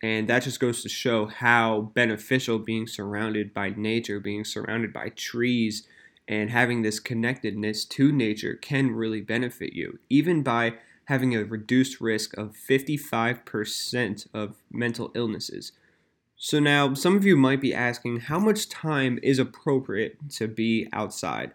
And 0.02 0.28
that 0.28 0.44
just 0.44 0.60
goes 0.60 0.82
to 0.82 0.88
show 0.88 1.26
how 1.26 1.92
beneficial 1.94 2.58
being 2.58 2.86
surrounded 2.86 3.52
by 3.52 3.70
nature, 3.70 4.18
being 4.18 4.44
surrounded 4.44 4.92
by 4.92 5.10
trees, 5.10 5.86
and 6.26 6.50
having 6.50 6.82
this 6.82 7.00
connectedness 7.00 7.84
to 7.84 8.12
nature 8.12 8.54
can 8.54 8.92
really 8.92 9.20
benefit 9.20 9.72
you, 9.72 9.98
even 10.08 10.42
by 10.42 10.74
having 11.06 11.34
a 11.34 11.44
reduced 11.44 12.00
risk 12.00 12.36
of 12.38 12.56
55% 12.56 14.26
of 14.32 14.54
mental 14.70 15.10
illnesses. 15.14 15.72
So, 16.36 16.60
now 16.60 16.94
some 16.94 17.16
of 17.16 17.26
you 17.26 17.36
might 17.36 17.60
be 17.60 17.74
asking 17.74 18.20
how 18.20 18.38
much 18.38 18.68
time 18.68 19.18
is 19.22 19.38
appropriate 19.38 20.30
to 20.36 20.48
be 20.48 20.88
outside? 20.92 21.52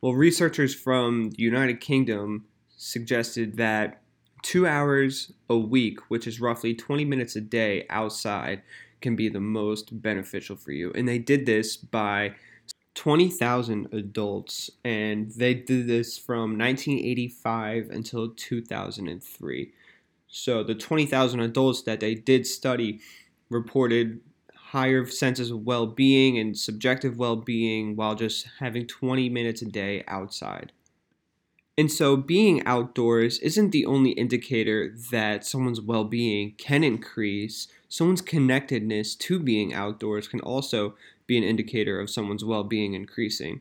Well, 0.00 0.14
researchers 0.14 0.74
from 0.74 1.30
the 1.30 1.42
United 1.42 1.80
Kingdom 1.80 2.46
suggested 2.76 3.56
that 3.56 4.00
two 4.44 4.66
hours 4.66 5.32
a 5.48 5.56
week, 5.56 5.98
which 6.08 6.26
is 6.26 6.40
roughly 6.40 6.74
20 6.74 7.04
minutes 7.04 7.34
a 7.34 7.40
day 7.40 7.86
outside, 7.88 8.62
can 9.00 9.16
be 9.16 9.28
the 9.28 9.40
most 9.40 10.02
beneficial 10.02 10.54
for 10.54 10.70
you. 10.70 10.92
And 10.94 11.08
they 11.08 11.18
did 11.18 11.46
this 11.46 11.76
by 11.76 12.34
20,000 12.94 13.88
adults, 13.92 14.70
and 14.84 15.32
they 15.32 15.54
did 15.54 15.88
this 15.88 16.16
from 16.16 16.58
1985 16.58 17.90
until 17.90 18.28
2003. 18.28 19.72
So 20.28 20.62
the 20.62 20.74
20,000 20.74 21.40
adults 21.40 21.82
that 21.82 22.00
they 22.00 22.14
did 22.14 22.46
study 22.46 23.00
reported 23.48 24.20
higher 24.54 25.06
senses 25.06 25.50
of 25.50 25.64
well 25.64 25.86
being 25.86 26.38
and 26.38 26.56
subjective 26.56 27.16
well 27.16 27.36
being 27.36 27.96
while 27.96 28.14
just 28.14 28.46
having 28.58 28.86
20 28.86 29.28
minutes 29.30 29.62
a 29.62 29.66
day 29.66 30.04
outside. 30.06 30.72
And 31.76 31.90
so, 31.90 32.16
being 32.16 32.64
outdoors 32.66 33.40
isn't 33.40 33.70
the 33.70 33.84
only 33.84 34.10
indicator 34.12 34.94
that 35.10 35.44
someone's 35.44 35.80
well 35.80 36.04
being 36.04 36.54
can 36.56 36.84
increase. 36.84 37.66
Someone's 37.88 38.22
connectedness 38.22 39.16
to 39.16 39.40
being 39.40 39.74
outdoors 39.74 40.28
can 40.28 40.40
also 40.40 40.94
be 41.26 41.36
an 41.36 41.42
indicator 41.42 41.98
of 41.98 42.10
someone's 42.10 42.44
well 42.44 42.62
being 42.62 42.94
increasing. 42.94 43.60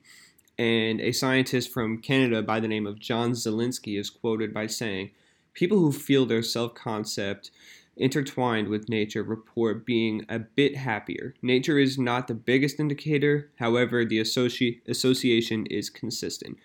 And 0.59 1.01
a 1.01 1.11
scientist 1.11 1.71
from 1.71 1.97
Canada 1.97 2.43
by 2.43 2.59
the 2.59 2.67
name 2.67 2.85
of 2.85 2.99
John 2.99 3.31
Zelenski 3.31 3.99
is 3.99 4.11
quoted 4.11 4.53
by 4.53 4.67
saying, 4.67 5.09
People 5.55 5.79
who 5.79 5.91
feel 5.91 6.27
their 6.27 6.43
self 6.43 6.75
concept 6.75 7.49
intertwined 7.97 8.67
with 8.67 8.89
nature 8.89 9.23
report 9.23 9.85
being 9.85 10.23
a 10.29 10.39
bit 10.39 10.75
happier. 10.75 11.33
Nature 11.41 11.79
is 11.79 11.97
not 11.97 12.27
the 12.27 12.33
biggest 12.33 12.79
indicator, 12.79 13.49
however, 13.57 14.05
the 14.05 14.19
associ- 14.19 14.81
association 14.87 15.65
is 15.67 15.89
consistent. 15.89 16.57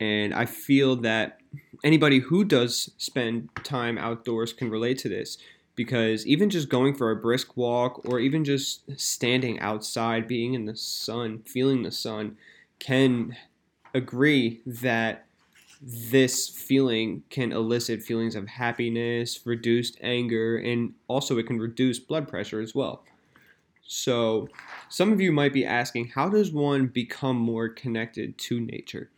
And 0.00 0.34
I 0.34 0.46
feel 0.46 0.96
that 0.96 1.40
anybody 1.84 2.18
who 2.18 2.44
does 2.44 2.90
spend 2.96 3.50
time 3.62 3.98
outdoors 3.98 4.52
can 4.52 4.70
relate 4.70 4.98
to 4.98 5.08
this 5.08 5.38
because 5.76 6.26
even 6.26 6.50
just 6.50 6.68
going 6.68 6.94
for 6.94 7.10
a 7.10 7.16
brisk 7.16 7.56
walk 7.56 8.02
or 8.04 8.18
even 8.18 8.44
just 8.44 8.98
standing 8.98 9.58
outside, 9.60 10.26
being 10.26 10.54
in 10.54 10.64
the 10.64 10.76
sun, 10.76 11.42
feeling 11.46 11.82
the 11.82 11.92
sun, 11.92 12.36
can 12.78 13.36
agree 13.94 14.60
that 14.66 15.26
this 15.82 16.48
feeling 16.48 17.22
can 17.30 17.52
elicit 17.52 18.02
feelings 18.02 18.34
of 18.34 18.46
happiness, 18.46 19.40
reduced 19.46 19.96
anger, 20.02 20.58
and 20.58 20.92
also 21.08 21.38
it 21.38 21.46
can 21.46 21.58
reduce 21.58 21.98
blood 21.98 22.28
pressure 22.28 22.60
as 22.60 22.74
well. 22.74 23.02
So, 23.86 24.48
some 24.88 25.12
of 25.12 25.20
you 25.20 25.32
might 25.32 25.52
be 25.52 25.64
asking, 25.64 26.08
how 26.08 26.28
does 26.28 26.52
one 26.52 26.86
become 26.86 27.36
more 27.36 27.68
connected 27.68 28.38
to 28.38 28.60
nature? 28.60 29.10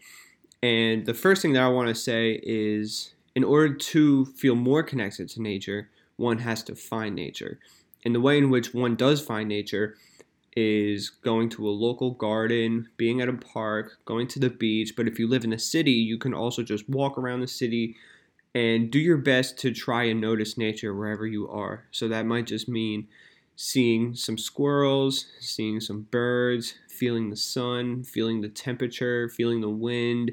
And 0.62 1.06
the 1.06 1.14
first 1.14 1.42
thing 1.42 1.54
that 1.54 1.62
I 1.62 1.68
want 1.68 1.88
to 1.88 1.94
say 1.94 2.40
is, 2.42 3.14
in 3.34 3.42
order 3.42 3.74
to 3.74 4.26
feel 4.26 4.54
more 4.54 4.82
connected 4.82 5.28
to 5.30 5.42
nature, 5.42 5.90
one 6.16 6.38
has 6.38 6.62
to 6.64 6.76
find 6.76 7.16
nature. 7.16 7.58
And 8.04 8.14
the 8.14 8.20
way 8.20 8.38
in 8.38 8.50
which 8.50 8.72
one 8.72 8.94
does 8.94 9.20
find 9.20 9.48
nature 9.48 9.96
is 10.54 11.08
going 11.08 11.48
to 11.48 11.66
a 11.66 11.70
local 11.70 12.10
garden, 12.12 12.88
being 12.96 13.20
at 13.20 13.28
a 13.28 13.32
park, 13.32 13.98
going 14.04 14.28
to 14.28 14.38
the 14.38 14.50
beach. 14.50 14.94
But 14.96 15.08
if 15.08 15.18
you 15.18 15.26
live 15.26 15.44
in 15.44 15.52
a 15.52 15.58
city, 15.58 15.92
you 15.92 16.18
can 16.18 16.34
also 16.34 16.62
just 16.62 16.88
walk 16.88 17.18
around 17.18 17.40
the 17.40 17.48
city 17.48 17.96
and 18.54 18.90
do 18.90 18.98
your 18.98 19.16
best 19.16 19.58
to 19.60 19.72
try 19.72 20.04
and 20.04 20.20
notice 20.20 20.58
nature 20.58 20.94
wherever 20.94 21.26
you 21.26 21.48
are. 21.48 21.86
So 21.90 22.06
that 22.08 22.26
might 22.26 22.46
just 22.46 22.68
mean 22.68 23.08
seeing 23.56 24.14
some 24.14 24.36
squirrels, 24.36 25.26
seeing 25.40 25.80
some 25.80 26.02
birds, 26.10 26.74
feeling 26.88 27.30
the 27.30 27.36
sun, 27.36 28.04
feeling 28.04 28.42
the 28.42 28.48
temperature, 28.48 29.28
feeling 29.28 29.62
the 29.62 29.70
wind, 29.70 30.32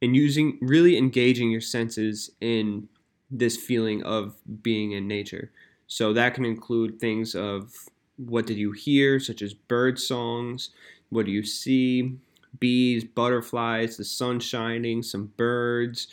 and 0.00 0.14
using 0.14 0.58
really 0.60 0.96
engaging 0.96 1.50
your 1.50 1.60
senses 1.60 2.30
in 2.40 2.88
this 3.30 3.56
feeling 3.56 4.02
of 4.04 4.36
being 4.62 4.92
in 4.92 5.06
nature. 5.06 5.50
So 5.86 6.12
that 6.12 6.34
can 6.34 6.44
include 6.44 7.00
things 7.00 7.34
of 7.34 7.72
what 8.16 8.46
did 8.46 8.56
you 8.56 8.72
hear, 8.72 9.20
such 9.20 9.42
as 9.42 9.54
bird 9.54 9.98
songs? 9.98 10.70
What 11.10 11.26
do 11.26 11.32
you 11.32 11.42
see? 11.42 12.16
Bees, 12.60 13.04
butterflies, 13.04 13.96
the 13.96 14.04
sun 14.04 14.40
shining, 14.40 15.02
some 15.02 15.32
birds. 15.36 16.08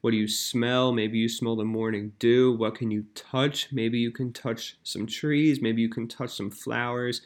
What 0.00 0.12
do 0.12 0.16
you 0.16 0.28
smell? 0.28 0.92
Maybe 0.92 1.18
you 1.18 1.28
smell 1.28 1.56
the 1.56 1.64
morning 1.64 2.12
dew. 2.18 2.52
What 2.52 2.76
can 2.76 2.90
you 2.90 3.04
touch? 3.14 3.68
Maybe 3.70 3.98
you 3.98 4.10
can 4.10 4.32
touch 4.32 4.78
some 4.82 5.06
trees. 5.06 5.60
Maybe 5.60 5.82
you 5.82 5.90
can 5.90 6.08
touch 6.08 6.30
some 6.30 6.50
flowers 6.50 7.22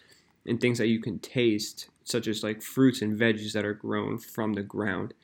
and 0.46 0.61
things 0.61 0.78
that 0.78 0.88
you 0.88 1.00
can 1.00 1.18
taste, 1.20 1.88
such 2.02 2.26
as 2.26 2.42
like 2.42 2.62
fruits 2.62 3.02
and 3.02 3.18
veggies 3.18 3.52
that 3.52 3.64
are 3.64 3.75
grown 3.75 4.18
from 4.18 4.54
the 4.54 4.62
ground. 4.62 5.14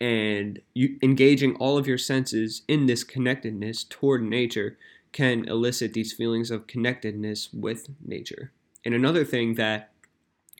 And 0.00 0.60
you 0.74 0.98
engaging 1.02 1.56
all 1.56 1.78
of 1.78 1.86
your 1.86 1.98
senses 1.98 2.62
in 2.66 2.86
this 2.86 3.04
connectedness 3.04 3.84
toward 3.84 4.22
nature 4.22 4.76
can 5.12 5.48
elicit 5.48 5.92
these 5.92 6.12
feelings 6.12 6.50
of 6.50 6.66
connectedness 6.66 7.48
with 7.52 7.88
nature. 8.04 8.52
And 8.84 8.94
another 8.94 9.24
thing 9.24 9.54
that 9.54 9.92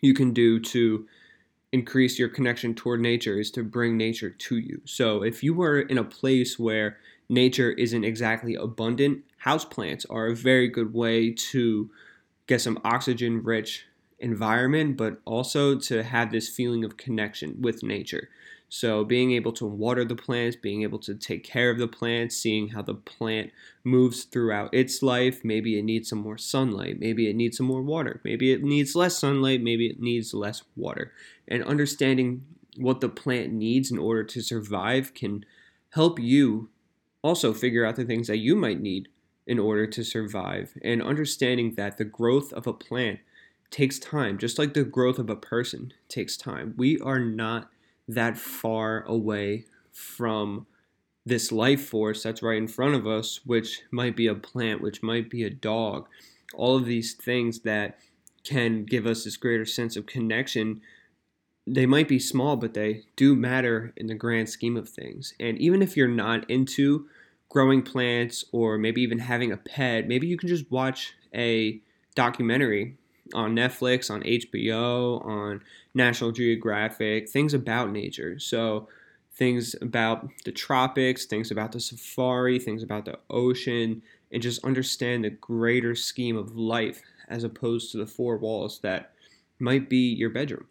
you 0.00 0.14
can 0.14 0.32
do 0.32 0.60
to 0.60 1.06
increase 1.72 2.20
your 2.20 2.28
connection 2.28 2.72
toward 2.72 3.00
nature 3.00 3.40
is 3.40 3.50
to 3.50 3.64
bring 3.64 3.96
nature 3.96 4.30
to 4.30 4.56
you. 4.56 4.80
So 4.84 5.24
if 5.24 5.42
you 5.42 5.60
are 5.62 5.80
in 5.80 5.98
a 5.98 6.04
place 6.04 6.56
where 6.56 6.98
nature 7.28 7.72
isn't 7.72 8.04
exactly 8.04 8.54
abundant, 8.54 9.24
houseplants 9.44 10.06
are 10.08 10.28
a 10.28 10.36
very 10.36 10.68
good 10.68 10.94
way 10.94 11.32
to 11.32 11.90
get 12.46 12.60
some 12.60 12.78
oxygen 12.84 13.42
rich 13.42 13.86
environment, 14.20 14.96
but 14.96 15.20
also 15.24 15.76
to 15.78 16.04
have 16.04 16.30
this 16.30 16.48
feeling 16.48 16.84
of 16.84 16.96
connection 16.96 17.60
with 17.60 17.82
nature. 17.82 18.28
So, 18.74 19.04
being 19.04 19.30
able 19.30 19.52
to 19.52 19.66
water 19.66 20.04
the 20.04 20.16
plants, 20.16 20.56
being 20.56 20.82
able 20.82 20.98
to 20.98 21.14
take 21.14 21.44
care 21.44 21.70
of 21.70 21.78
the 21.78 21.86
plants, 21.86 22.36
seeing 22.36 22.70
how 22.70 22.82
the 22.82 22.94
plant 22.94 23.52
moves 23.84 24.24
throughout 24.24 24.74
its 24.74 25.00
life. 25.00 25.44
Maybe 25.44 25.78
it 25.78 25.84
needs 25.84 26.08
some 26.08 26.18
more 26.18 26.38
sunlight. 26.38 26.98
Maybe 26.98 27.30
it 27.30 27.36
needs 27.36 27.56
some 27.56 27.66
more 27.66 27.82
water. 27.82 28.20
Maybe 28.24 28.50
it 28.50 28.64
needs 28.64 28.96
less 28.96 29.16
sunlight. 29.16 29.62
Maybe 29.62 29.86
it 29.86 30.00
needs 30.00 30.34
less 30.34 30.64
water. 30.74 31.12
And 31.46 31.62
understanding 31.62 32.46
what 32.76 33.00
the 33.00 33.08
plant 33.08 33.52
needs 33.52 33.92
in 33.92 33.98
order 33.98 34.24
to 34.24 34.42
survive 34.42 35.14
can 35.14 35.44
help 35.90 36.18
you 36.18 36.68
also 37.22 37.54
figure 37.54 37.86
out 37.86 37.94
the 37.94 38.04
things 38.04 38.26
that 38.26 38.38
you 38.38 38.56
might 38.56 38.80
need 38.80 39.06
in 39.46 39.60
order 39.60 39.86
to 39.86 40.02
survive. 40.02 40.76
And 40.82 41.00
understanding 41.00 41.76
that 41.76 41.96
the 41.96 42.04
growth 42.04 42.52
of 42.52 42.66
a 42.66 42.72
plant 42.72 43.20
takes 43.70 44.00
time, 44.00 44.36
just 44.36 44.58
like 44.58 44.74
the 44.74 44.82
growth 44.82 45.20
of 45.20 45.30
a 45.30 45.36
person 45.36 45.92
takes 46.08 46.36
time. 46.36 46.74
We 46.76 46.98
are 46.98 47.20
not 47.20 47.70
that 48.08 48.36
far 48.36 49.02
away 49.02 49.66
from 49.92 50.66
this 51.26 51.50
life 51.50 51.86
force 51.86 52.22
that's 52.22 52.42
right 52.42 52.58
in 52.58 52.68
front 52.68 52.94
of 52.94 53.06
us, 53.06 53.40
which 53.44 53.82
might 53.90 54.16
be 54.16 54.26
a 54.26 54.34
plant, 54.34 54.82
which 54.82 55.02
might 55.02 55.30
be 55.30 55.42
a 55.42 55.50
dog, 55.50 56.06
all 56.54 56.76
of 56.76 56.84
these 56.84 57.14
things 57.14 57.60
that 57.60 57.98
can 58.44 58.84
give 58.84 59.06
us 59.06 59.24
this 59.24 59.36
greater 59.36 59.64
sense 59.64 59.96
of 59.96 60.06
connection. 60.06 60.82
They 61.66 61.86
might 61.86 62.08
be 62.08 62.18
small, 62.18 62.56
but 62.56 62.74
they 62.74 63.04
do 63.16 63.34
matter 63.34 63.94
in 63.96 64.06
the 64.06 64.14
grand 64.14 64.50
scheme 64.50 64.76
of 64.76 64.88
things. 64.88 65.32
And 65.40 65.56
even 65.58 65.80
if 65.80 65.96
you're 65.96 66.08
not 66.08 66.48
into 66.50 67.06
growing 67.48 67.82
plants 67.82 68.44
or 68.52 68.76
maybe 68.76 69.00
even 69.00 69.20
having 69.20 69.50
a 69.50 69.56
pet, 69.56 70.06
maybe 70.06 70.26
you 70.26 70.36
can 70.36 70.48
just 70.48 70.70
watch 70.70 71.14
a 71.34 71.80
documentary 72.14 72.98
on 73.32 73.54
Netflix, 73.54 74.10
on 74.10 74.22
HBO, 74.22 75.24
on 75.24 75.62
National 75.94 76.32
Geographic, 76.32 77.28
things 77.28 77.54
about 77.54 77.90
nature. 77.90 78.38
So, 78.38 78.88
things 79.34 79.74
about 79.80 80.28
the 80.44 80.52
tropics, 80.52 81.24
things 81.24 81.50
about 81.50 81.72
the 81.72 81.80
safari, 81.80 82.58
things 82.58 82.82
about 82.82 83.04
the 83.04 83.18
ocean, 83.30 84.02
and 84.30 84.42
just 84.42 84.64
understand 84.64 85.24
the 85.24 85.30
greater 85.30 85.94
scheme 85.94 86.36
of 86.36 86.56
life 86.56 87.02
as 87.28 87.44
opposed 87.44 87.90
to 87.92 87.98
the 87.98 88.06
four 88.06 88.36
walls 88.36 88.80
that 88.80 89.12
might 89.58 89.88
be 89.88 90.12
your 90.12 90.30
bedroom. 90.30 90.66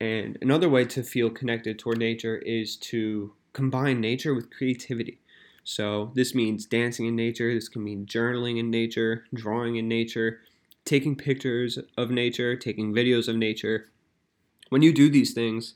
And 0.00 0.38
another 0.40 0.68
way 0.68 0.86
to 0.86 1.02
feel 1.02 1.28
connected 1.28 1.78
toward 1.78 1.98
nature 1.98 2.38
is 2.38 2.76
to 2.76 3.34
combine 3.52 4.00
nature 4.00 4.34
with 4.34 4.50
creativity. 4.50 5.20
So, 5.62 6.10
this 6.14 6.34
means 6.34 6.64
dancing 6.64 7.06
in 7.06 7.16
nature, 7.16 7.52
this 7.52 7.68
can 7.68 7.84
mean 7.84 8.06
journaling 8.06 8.58
in 8.58 8.70
nature, 8.70 9.24
drawing 9.34 9.76
in 9.76 9.88
nature, 9.88 10.40
taking 10.90 11.14
pictures 11.14 11.78
of 11.96 12.10
nature, 12.10 12.56
taking 12.56 12.92
videos 12.92 13.28
of 13.28 13.36
nature. 13.36 13.86
When 14.70 14.82
you 14.82 14.92
do 14.92 15.08
these 15.08 15.32
things, 15.32 15.74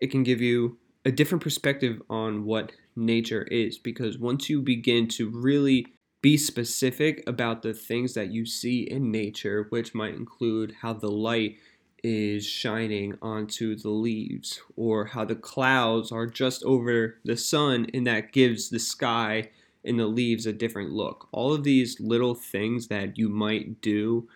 it 0.00 0.12
can 0.12 0.22
give 0.22 0.40
you 0.40 0.78
a 1.04 1.10
different 1.10 1.42
perspective 1.42 2.00
on 2.08 2.44
what 2.44 2.70
nature 2.94 3.42
is 3.50 3.78
because 3.78 4.16
once 4.16 4.48
you 4.48 4.62
begin 4.62 5.08
to 5.08 5.28
really 5.28 5.88
be 6.22 6.36
specific 6.36 7.24
about 7.26 7.62
the 7.62 7.74
things 7.74 8.14
that 8.14 8.30
you 8.30 8.46
see 8.46 8.82
in 8.82 9.10
nature, 9.10 9.66
which 9.70 9.92
might 9.92 10.14
include 10.14 10.76
how 10.82 10.92
the 10.92 11.10
light 11.10 11.56
is 12.04 12.46
shining 12.46 13.18
onto 13.20 13.74
the 13.74 13.90
leaves 13.90 14.60
or 14.76 15.04
how 15.06 15.24
the 15.24 15.34
clouds 15.34 16.12
are 16.12 16.28
just 16.28 16.62
over 16.62 17.16
the 17.24 17.36
sun 17.36 17.88
and 17.92 18.06
that 18.06 18.30
gives 18.30 18.70
the 18.70 18.78
sky 18.78 19.50
and 19.84 19.98
the 19.98 20.06
leaves 20.06 20.46
a 20.46 20.52
different 20.52 20.92
look. 20.92 21.28
All 21.32 21.52
of 21.52 21.64
these 21.64 21.98
little 21.98 22.36
things 22.36 22.86
that 22.86 23.18
you 23.18 23.28
might 23.28 23.80
do 23.80 24.28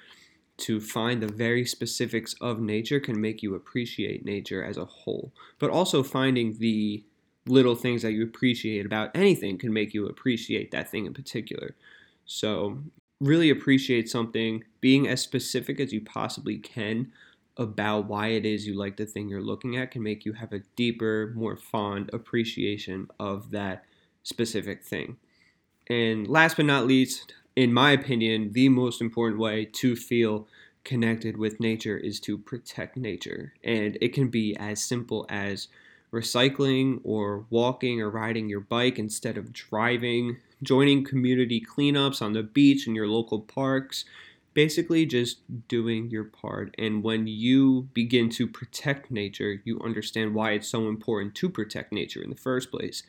to 0.59 0.81
find 0.81 1.23
the 1.23 1.33
very 1.33 1.65
specifics 1.65 2.35
of 2.41 2.61
nature 2.61 3.01
can 3.01 3.21
make 3.21 3.43
you 3.43 3.55
appreciate 3.55 4.25
nature 4.25 4.63
as 4.63 4.77
a 4.77 4.85
whole. 4.85 5.33
But 5.59 5.71
also 5.71 6.03
finding 6.03 6.59
the 6.59 7.05
little 7.47 7.75
things 7.75 8.03
that 8.03 8.13
you 8.13 8.25
appreciate 8.25 8.85
about 8.85 9.11
anything 9.15 9.57
can 9.57 9.73
make 9.73 9.95
you 9.95 10.07
appreciate 10.07 10.71
that 10.71 10.91
thing 10.91 11.07
in 11.07 11.15
particular. 11.15 11.75
So, 12.27 12.79
really 13.21 13.51
appreciate 13.51 14.09
something, 14.09 14.65
being 14.81 15.09
as 15.09 15.23
specific 15.23 15.81
as 15.81 15.93
you 15.93 16.01
possibly 16.01 16.59
can 16.59 17.11
about 17.57 18.07
why 18.07 18.29
it 18.29 18.47
is 18.47 18.67
you 18.67 18.75
like 18.75 18.97
the 18.97 19.07
thing 19.07 19.29
you're 19.29 19.41
looking 19.41 19.77
at 19.77 19.91
can 19.91 20.03
make 20.03 20.25
you 20.25 20.33
have 20.33 20.53
a 20.53 20.63
deeper, 20.77 21.33
more 21.35 21.57
fond 21.57 22.11
appreciation 22.13 23.09
of 23.19 23.51
that 23.51 23.85
specific 24.23 24.85
thing. 24.85 25.17
And 25.89 26.29
last 26.29 26.57
but 26.57 26.67
not 26.67 26.87
least, 26.87 27.35
in 27.59 27.73
my 27.73 27.91
opinion, 27.91 28.53
the 28.53 28.69
most 28.69 29.01
important 29.01 29.41
way 29.41 29.65
to 29.65 29.97
feel 29.97 30.47
connected 30.85 31.37
with 31.37 31.59
nature 31.59 31.97
is 31.97 32.21
to 32.21 32.39
protect 32.39 32.97
nature. 32.97 33.53
And 33.65 33.99
it 34.01 34.13
can 34.15 34.29
be 34.29 34.55
as 34.61 34.81
simple 34.81 35.27
as 35.29 35.67
recycling 36.13 37.01
or 37.03 37.47
walking 37.51 38.01
or 38.01 38.11
riding 38.11 38.49
your 38.49 38.61
bike 38.61 38.97
instead 38.97 39.37
of 39.37 39.53
driving, 39.53 40.37
joining 40.63 41.03
community 41.03 41.61
cleanups 41.61 42.23
on 42.23 42.33
the 42.33 42.45
beach 42.45 42.87
in 42.87 42.95
your 42.95 43.09
local 43.09 43.41
parks. 43.41 44.05
Basically, 44.55 45.05
just 45.05 45.39
doing 45.67 46.11
your 46.11 46.25
part. 46.25 46.73
And 46.79 47.03
when 47.03 47.27
you 47.27 47.89
begin 47.93 48.31
to 48.31 48.47
protect 48.47 49.11
nature, 49.11 49.61
you 49.65 49.81
understand 49.81 50.33
why 50.33 50.53
it's 50.53 50.69
so 50.69 50.87
important 50.89 51.35
to 51.35 51.49
protect 51.49 51.91
nature 51.91 52.23
in 52.23 52.31
the 52.31 52.37
first 52.37 52.71
place. 52.71 53.03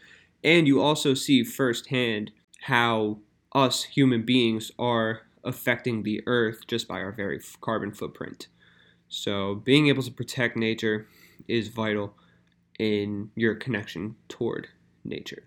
And 0.44 0.66
you 0.66 0.82
also 0.82 1.14
see 1.14 1.44
firsthand 1.44 2.32
how 2.62 3.20
us 3.54 3.84
human 3.84 4.24
beings 4.24 4.72
are 4.78 5.22
affecting 5.44 6.04
the 6.04 6.22
earth 6.28 6.68
just 6.68 6.88
by 6.88 7.00
our 7.00 7.12
very 7.12 7.40
carbon 7.62 7.92
footprint. 7.92 8.48
So, 9.08 9.56
being 9.56 9.88
able 9.88 10.04
to 10.04 10.12
protect 10.12 10.56
nature 10.56 11.08
is 11.48 11.70
vital 11.70 12.14
in 12.78 13.32
your 13.36 13.56
connection 13.56 14.16
toward 14.28 14.68
nature. 15.04 15.44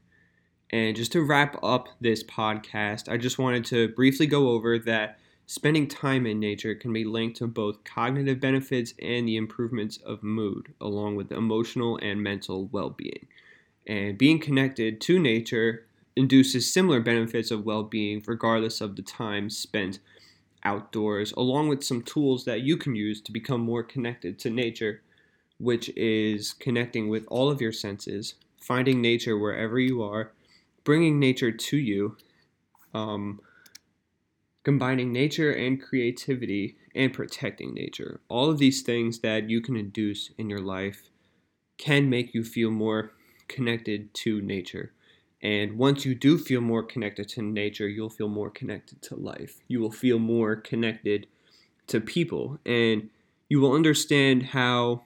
And 0.71 0.97
just 0.97 1.13
to 1.13 1.23
wrap 1.23 1.63
up 1.63 1.89
this 2.01 2.25
podcast, 2.25 3.11
I 3.11 3.19
just 3.19 3.39
wanted 3.39 3.65
to 3.67 3.89
briefly 3.89 4.27
go 4.27 4.49
over 4.51 4.79
that 4.81 5.19
spending 5.47 5.87
time 5.87 6.27
in 6.27 6.41
nature 6.41 6.75
can 6.75 6.93
be 6.93 7.05
linked 7.05 7.37
to 7.37 7.47
both 7.47 7.85
cognitive 7.85 8.41
benefits 8.41 8.95
and 9.03 9.29
the 9.29 9.37
improvements 9.37 9.99
of 9.99 10.23
mood, 10.23 10.73
along 10.81 11.17
with 11.17 11.31
emotional 11.31 11.99
and 12.01 12.23
mental 12.23 12.67
well 12.73 12.91
being. 12.91 13.27
And 13.87 14.17
being 14.17 14.39
connected 14.39 15.01
to 15.03 15.19
nature 15.19 15.87
induces 16.17 16.73
similar 16.73 17.01
benefits 17.01 17.51
of 17.51 17.65
well 17.65 17.83
being 17.83 18.23
regardless 18.27 18.81
of 18.81 18.97
the 18.97 19.03
time 19.03 19.51
spent 19.51 19.99
outdoors, 20.65 21.33
along 21.33 21.69
with 21.69 21.83
some 21.83 22.03
tools 22.03 22.45
that 22.45 22.61
you 22.61 22.77
can 22.77 22.95
use 22.95 23.21
to 23.21 23.33
become 23.33 23.61
more 23.61 23.83
connected 23.83 24.39
to 24.39 24.51
nature, 24.51 25.03
which 25.59 25.89
is 25.97 26.53
connecting 26.53 27.09
with 27.09 27.25
all 27.29 27.51
of 27.51 27.61
your 27.61 27.73
senses, 27.73 28.35
finding 28.61 29.01
nature 29.01 29.37
wherever 29.37 29.79
you 29.79 30.03
are, 30.03 30.33
bringing 30.85 31.19
nature 31.19 31.51
to 31.51 31.77
you, 31.77 32.17
um, 32.95 33.41
combining 34.63 35.13
nature 35.13 35.51
and 35.51 35.83
creativity, 35.83 36.77
and 36.95 37.13
protecting 37.13 37.75
nature. 37.75 38.21
All 38.29 38.51
of 38.51 38.59
these 38.59 38.83
things 38.83 39.21
that 39.21 39.49
you 39.49 39.61
can 39.61 39.77
induce 39.77 40.31
in 40.39 40.51
your 40.51 40.61
life 40.61 41.09
can 41.79 42.09
make 42.09 42.35
you 42.35 42.45
feel 42.45 42.71
more 42.71 43.13
connected 43.49 44.13
to 44.15 44.41
nature. 44.41 44.93
And 45.43 45.77
once 45.77 46.05
you 46.05 46.15
do 46.15 46.39
feel 46.39 46.61
more 46.61 46.83
connected 46.83 47.29
to 47.31 47.43
nature, 47.43 47.89
you'll 47.89 48.11
feel 48.11 48.29
more 48.29 48.51
connected 48.51 49.03
to 49.03 49.17
life. 49.17 49.59
You 49.67 49.81
will 49.81 49.91
feel 49.91 50.19
more 50.19 50.55
connected 50.55 51.27
to 51.89 52.01
people. 52.01 52.61
And 52.65 53.11
you 53.49 53.61
will 53.61 53.73
understand 53.73 54.45
how 54.45 55.03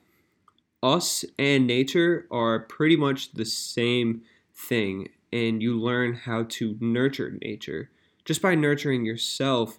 us 0.82 1.24
and 1.38 1.66
nature 1.66 2.26
are 2.30 2.60
pretty 2.60 2.96
much 2.96 3.32
the 3.32 3.46
same 3.46 4.22
thing. 4.54 5.08
And 5.32 5.62
you 5.62 5.80
learn 5.80 6.14
how 6.14 6.44
to 6.50 6.76
nurture 6.80 7.38
nature 7.42 7.90
just 8.26 8.42
by 8.42 8.54
nurturing 8.54 9.06
yourself, 9.06 9.78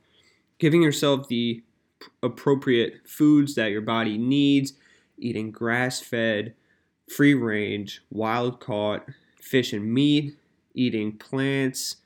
giving 0.57 0.81
yourself 0.81 1.27
the 1.27 1.63
appropriate 2.23 3.01
foods 3.05 3.55
that 3.55 3.71
your 3.71 3.81
body 3.81 4.17
needs, 4.17 4.73
eating 5.17 5.51
grass 5.51 5.99
fed, 5.99 6.53
free 7.07 7.33
range, 7.33 8.01
wild 8.09 8.59
caught 8.59 9.05
fish 9.41 9.73
and 9.73 9.93
meat, 9.93 10.35
eating 10.77 11.17
plants, 11.17 11.97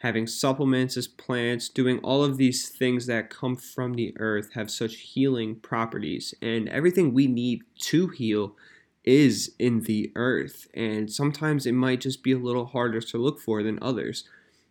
having 0.00 0.26
supplements 0.26 0.96
as 0.96 1.08
plants, 1.08 1.68
doing 1.68 1.98
all 2.00 2.22
of 2.22 2.36
these 2.36 2.68
things 2.68 3.06
that 3.06 3.30
come 3.30 3.56
from 3.56 3.94
the 3.94 4.14
earth 4.18 4.52
have 4.52 4.70
such 4.70 4.96
healing 4.96 5.56
properties. 5.56 6.34
And 6.42 6.68
everything 6.68 7.14
we 7.14 7.26
need 7.26 7.62
to 7.80 8.08
heal 8.08 8.54
is 9.02 9.54
in 9.58 9.80
the 9.80 10.12
earth. 10.14 10.66
And 10.74 11.10
sometimes 11.10 11.66
it 11.66 11.72
might 11.72 12.00
just 12.00 12.22
be 12.22 12.32
a 12.32 12.38
little 12.38 12.66
harder 12.66 13.00
to 13.00 13.18
look 13.18 13.38
for 13.40 13.62
than 13.62 13.78
others. 13.80 14.24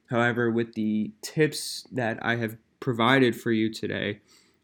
However, 0.10 0.52
with 0.52 0.74
the 0.74 1.12
tips 1.22 1.88
that 1.92 2.20
I 2.22 2.36
have 2.36 2.58
provided 2.80 3.36
for 3.36 3.52
you 3.52 3.74
today, 3.74 4.20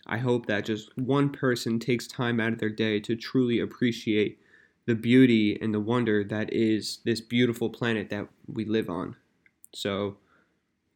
I 0.05 0.17
hope 0.17 0.47
that 0.47 0.65
just 0.65 0.95
one 0.97 1.29
person 1.29 1.79
takes 1.79 2.07
time 2.07 2.39
out 2.39 2.53
of 2.53 2.59
their 2.59 2.69
day 2.69 2.99
to 3.01 3.15
truly 3.15 3.59
appreciate 3.59 4.39
the 4.89 4.95
beauty 4.95 5.55
and 5.61 5.71
the 5.71 5.79
wonder 5.79 6.23
that 6.23 6.51
is 6.51 6.97
this 7.05 7.21
beautiful 7.21 7.69
planet 7.69 8.09
that 8.09 8.27
we 8.47 8.65
live 8.65 8.89
on. 8.89 9.15
So, 9.71 10.17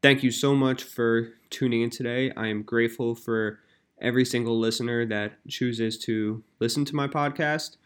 thank 0.01 0.23
you 0.23 0.31
so 0.31 0.55
much 0.55 0.81
for 0.81 1.33
tuning 1.51 1.83
in 1.83 1.91
today. 1.91 2.31
I 2.35 2.47
am 2.47 2.63
grateful 2.63 3.13
for 3.13 3.59
every 4.01 4.25
single 4.25 4.57
listener 4.57 5.05
that 5.05 5.33
chooses 5.47 5.99
to 5.99 6.43
listen 6.59 6.85
to 6.85 6.95
my 6.95 7.07
podcast. 7.07 7.77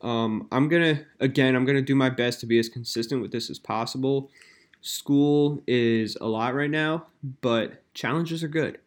Um, 0.00 0.48
I'm 0.50 0.68
gonna 0.68 1.06
again, 1.20 1.54
I'm 1.54 1.64
gonna 1.64 1.80
do 1.80 1.94
my 1.94 2.10
best 2.10 2.40
to 2.40 2.46
be 2.46 2.58
as 2.58 2.68
consistent 2.68 3.22
with 3.22 3.30
this 3.30 3.48
as 3.48 3.60
possible. 3.60 4.32
School 4.80 5.62
is 5.68 6.16
a 6.20 6.26
lot 6.26 6.56
right 6.56 6.70
now, 6.70 7.06
but 7.40 7.84
challenges 7.94 8.42
are 8.42 8.48
good. 8.48 8.78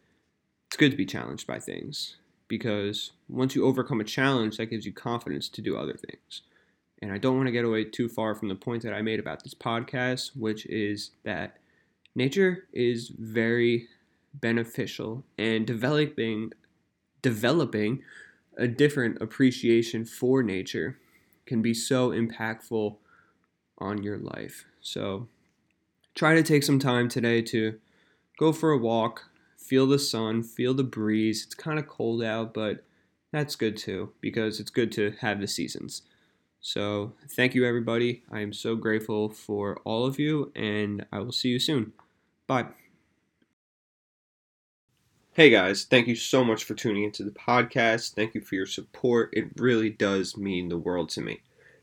It's 0.68 0.76
good 0.76 0.90
to 0.90 0.96
be 0.98 1.06
challenged 1.06 1.46
by 1.46 1.58
things 1.58 2.16
because 2.48 3.12
once 3.30 3.54
you 3.54 3.64
overcome 3.64 4.02
a 4.02 4.04
challenge, 4.04 4.58
that 4.58 4.66
gives 4.66 4.84
you 4.84 4.92
confidence 4.92 5.48
to 5.48 5.62
do 5.62 5.78
other 5.78 5.94
things. 5.94 6.42
And 7.02 7.12
I 7.12 7.18
don't 7.18 7.36
want 7.36 7.46
to 7.46 7.52
get 7.52 7.64
away 7.64 7.84
too 7.84 8.08
far 8.08 8.34
from 8.34 8.48
the 8.48 8.54
point 8.54 8.82
that 8.82 8.92
I 8.92 9.02
made 9.02 9.20
about 9.20 9.42
this 9.42 9.54
podcast, 9.54 10.36
which 10.36 10.66
is 10.66 11.12
that 11.24 11.56
nature 12.14 12.68
is 12.72 13.08
very 13.08 13.88
beneficial 14.34 15.24
and 15.38 15.66
developing 15.66 16.52
developing 17.22 18.02
a 18.56 18.66
different 18.66 19.20
appreciation 19.20 20.04
for 20.04 20.42
nature 20.42 20.98
can 21.46 21.62
be 21.62 21.74
so 21.74 22.10
impactful 22.10 22.96
on 23.78 24.02
your 24.02 24.18
life. 24.18 24.64
So 24.80 25.28
try 26.14 26.34
to 26.34 26.42
take 26.42 26.62
some 26.62 26.78
time 26.78 27.08
today 27.08 27.42
to 27.42 27.78
go 28.38 28.52
for 28.52 28.70
a 28.70 28.78
walk, 28.78 29.30
feel 29.56 29.86
the 29.86 29.98
sun, 29.98 30.42
feel 30.42 30.74
the 30.74 30.84
breeze. 30.84 31.44
It's 31.44 31.54
kind 31.54 31.78
of 31.78 31.88
cold 31.88 32.22
out, 32.22 32.54
but 32.54 32.84
that's 33.32 33.56
good 33.56 33.76
too 33.76 34.12
because 34.20 34.60
it's 34.60 34.70
good 34.70 34.92
to 34.92 35.14
have 35.20 35.40
the 35.40 35.46
seasons. 35.46 36.02
So, 36.60 37.14
thank 37.30 37.54
you, 37.54 37.64
everybody. 37.64 38.22
I 38.30 38.40
am 38.40 38.52
so 38.52 38.76
grateful 38.76 39.30
for 39.30 39.78
all 39.84 40.04
of 40.04 40.18
you, 40.18 40.52
and 40.54 41.06
I 41.10 41.20
will 41.20 41.32
see 41.32 41.48
you 41.48 41.58
soon. 41.58 41.92
Bye. 42.46 42.66
Hey 45.32 45.48
guys, 45.48 45.84
thank 45.84 46.06
you 46.06 46.16
so 46.16 46.44
much 46.44 46.64
for 46.64 46.74
tuning 46.74 47.04
into 47.04 47.22
the 47.22 47.30
podcast. 47.30 48.14
Thank 48.14 48.34
you 48.34 48.40
for 48.42 48.56
your 48.56 48.66
support. 48.66 49.30
It 49.32 49.48
really 49.56 49.88
does 49.88 50.36
mean 50.36 50.68
the 50.68 50.76
world 50.76 51.08
to 51.10 51.22
me. 51.22 51.40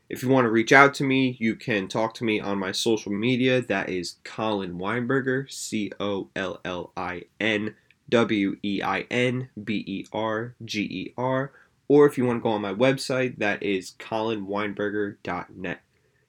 If 0.08 0.22
you 0.22 0.28
want 0.28 0.44
to 0.44 0.50
reach 0.50 0.72
out 0.72 0.94
to 0.94 1.04
me, 1.04 1.36
you 1.40 1.56
can 1.56 1.88
talk 1.88 2.14
to 2.14 2.24
me 2.24 2.38
on 2.38 2.58
my 2.58 2.72
social 2.72 3.10
media. 3.10 3.60
That 3.60 3.88
is 3.88 4.16
Collin 4.22 4.78
Weinberger, 4.78 5.50
C 5.50 5.90
O 5.98 6.28
L 6.36 6.60
L 6.64 6.92
I 6.96 7.24
N 7.40 7.74
W 8.10 8.56
E 8.62 8.82
I 8.82 9.06
N 9.10 9.48
B 9.64 9.82
E 9.86 10.06
R 10.12 10.54
G 10.64 10.82
E 10.82 11.14
R 11.16 11.50
or 11.88 12.06
if 12.06 12.18
you 12.18 12.24
want 12.24 12.40
to 12.40 12.42
go 12.42 12.50
on 12.50 12.62
my 12.62 12.74
website, 12.74 13.38
that 13.38 13.62
is 13.62 13.94
collinweinberger.net. 13.98 15.80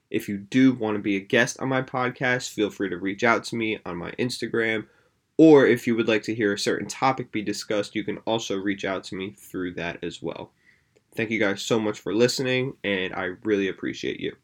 If 0.10 0.28
you 0.28 0.38
do 0.38 0.74
want 0.74 0.96
to 0.96 1.02
be 1.02 1.18
a 1.18 1.22
guest 1.22 1.60
on 1.60 1.70
my 1.70 1.82
podcast, 1.82 2.50
feel 2.50 2.70
free 2.70 2.90
to 2.90 2.98
reach 2.98 3.24
out 3.24 3.44
to 3.46 3.56
me 3.56 3.80
on 3.86 3.98
my 3.98 4.12
Instagram. 4.14 4.88
Or 5.38 5.66
if 5.66 5.86
you 5.86 5.96
would 5.96 6.08
like 6.08 6.24
to 6.24 6.36
hear 6.36 6.54
a 6.54 6.60
certain 6.60 6.88
topic 6.88 7.32
be 7.32 7.42
discussed, 7.42 7.96
you 7.96 8.04
can 8.04 8.18
also 8.20 8.58
reach 8.58 8.84
out 8.84 9.04
to 9.06 9.16
me 9.16 9.36
through 9.38 9.76
that 9.76 10.04
as 10.04 10.22
well. 10.22 10.52
Thank 11.16 11.30
you 11.30 11.40
guys 11.40 11.62
so 11.62 11.80
much 11.80 12.00
for 12.00 12.14
listening, 12.14 12.76
and 12.84 13.14
I 13.14 13.36
really 13.44 13.68
appreciate 13.68 14.20
you. 14.20 14.36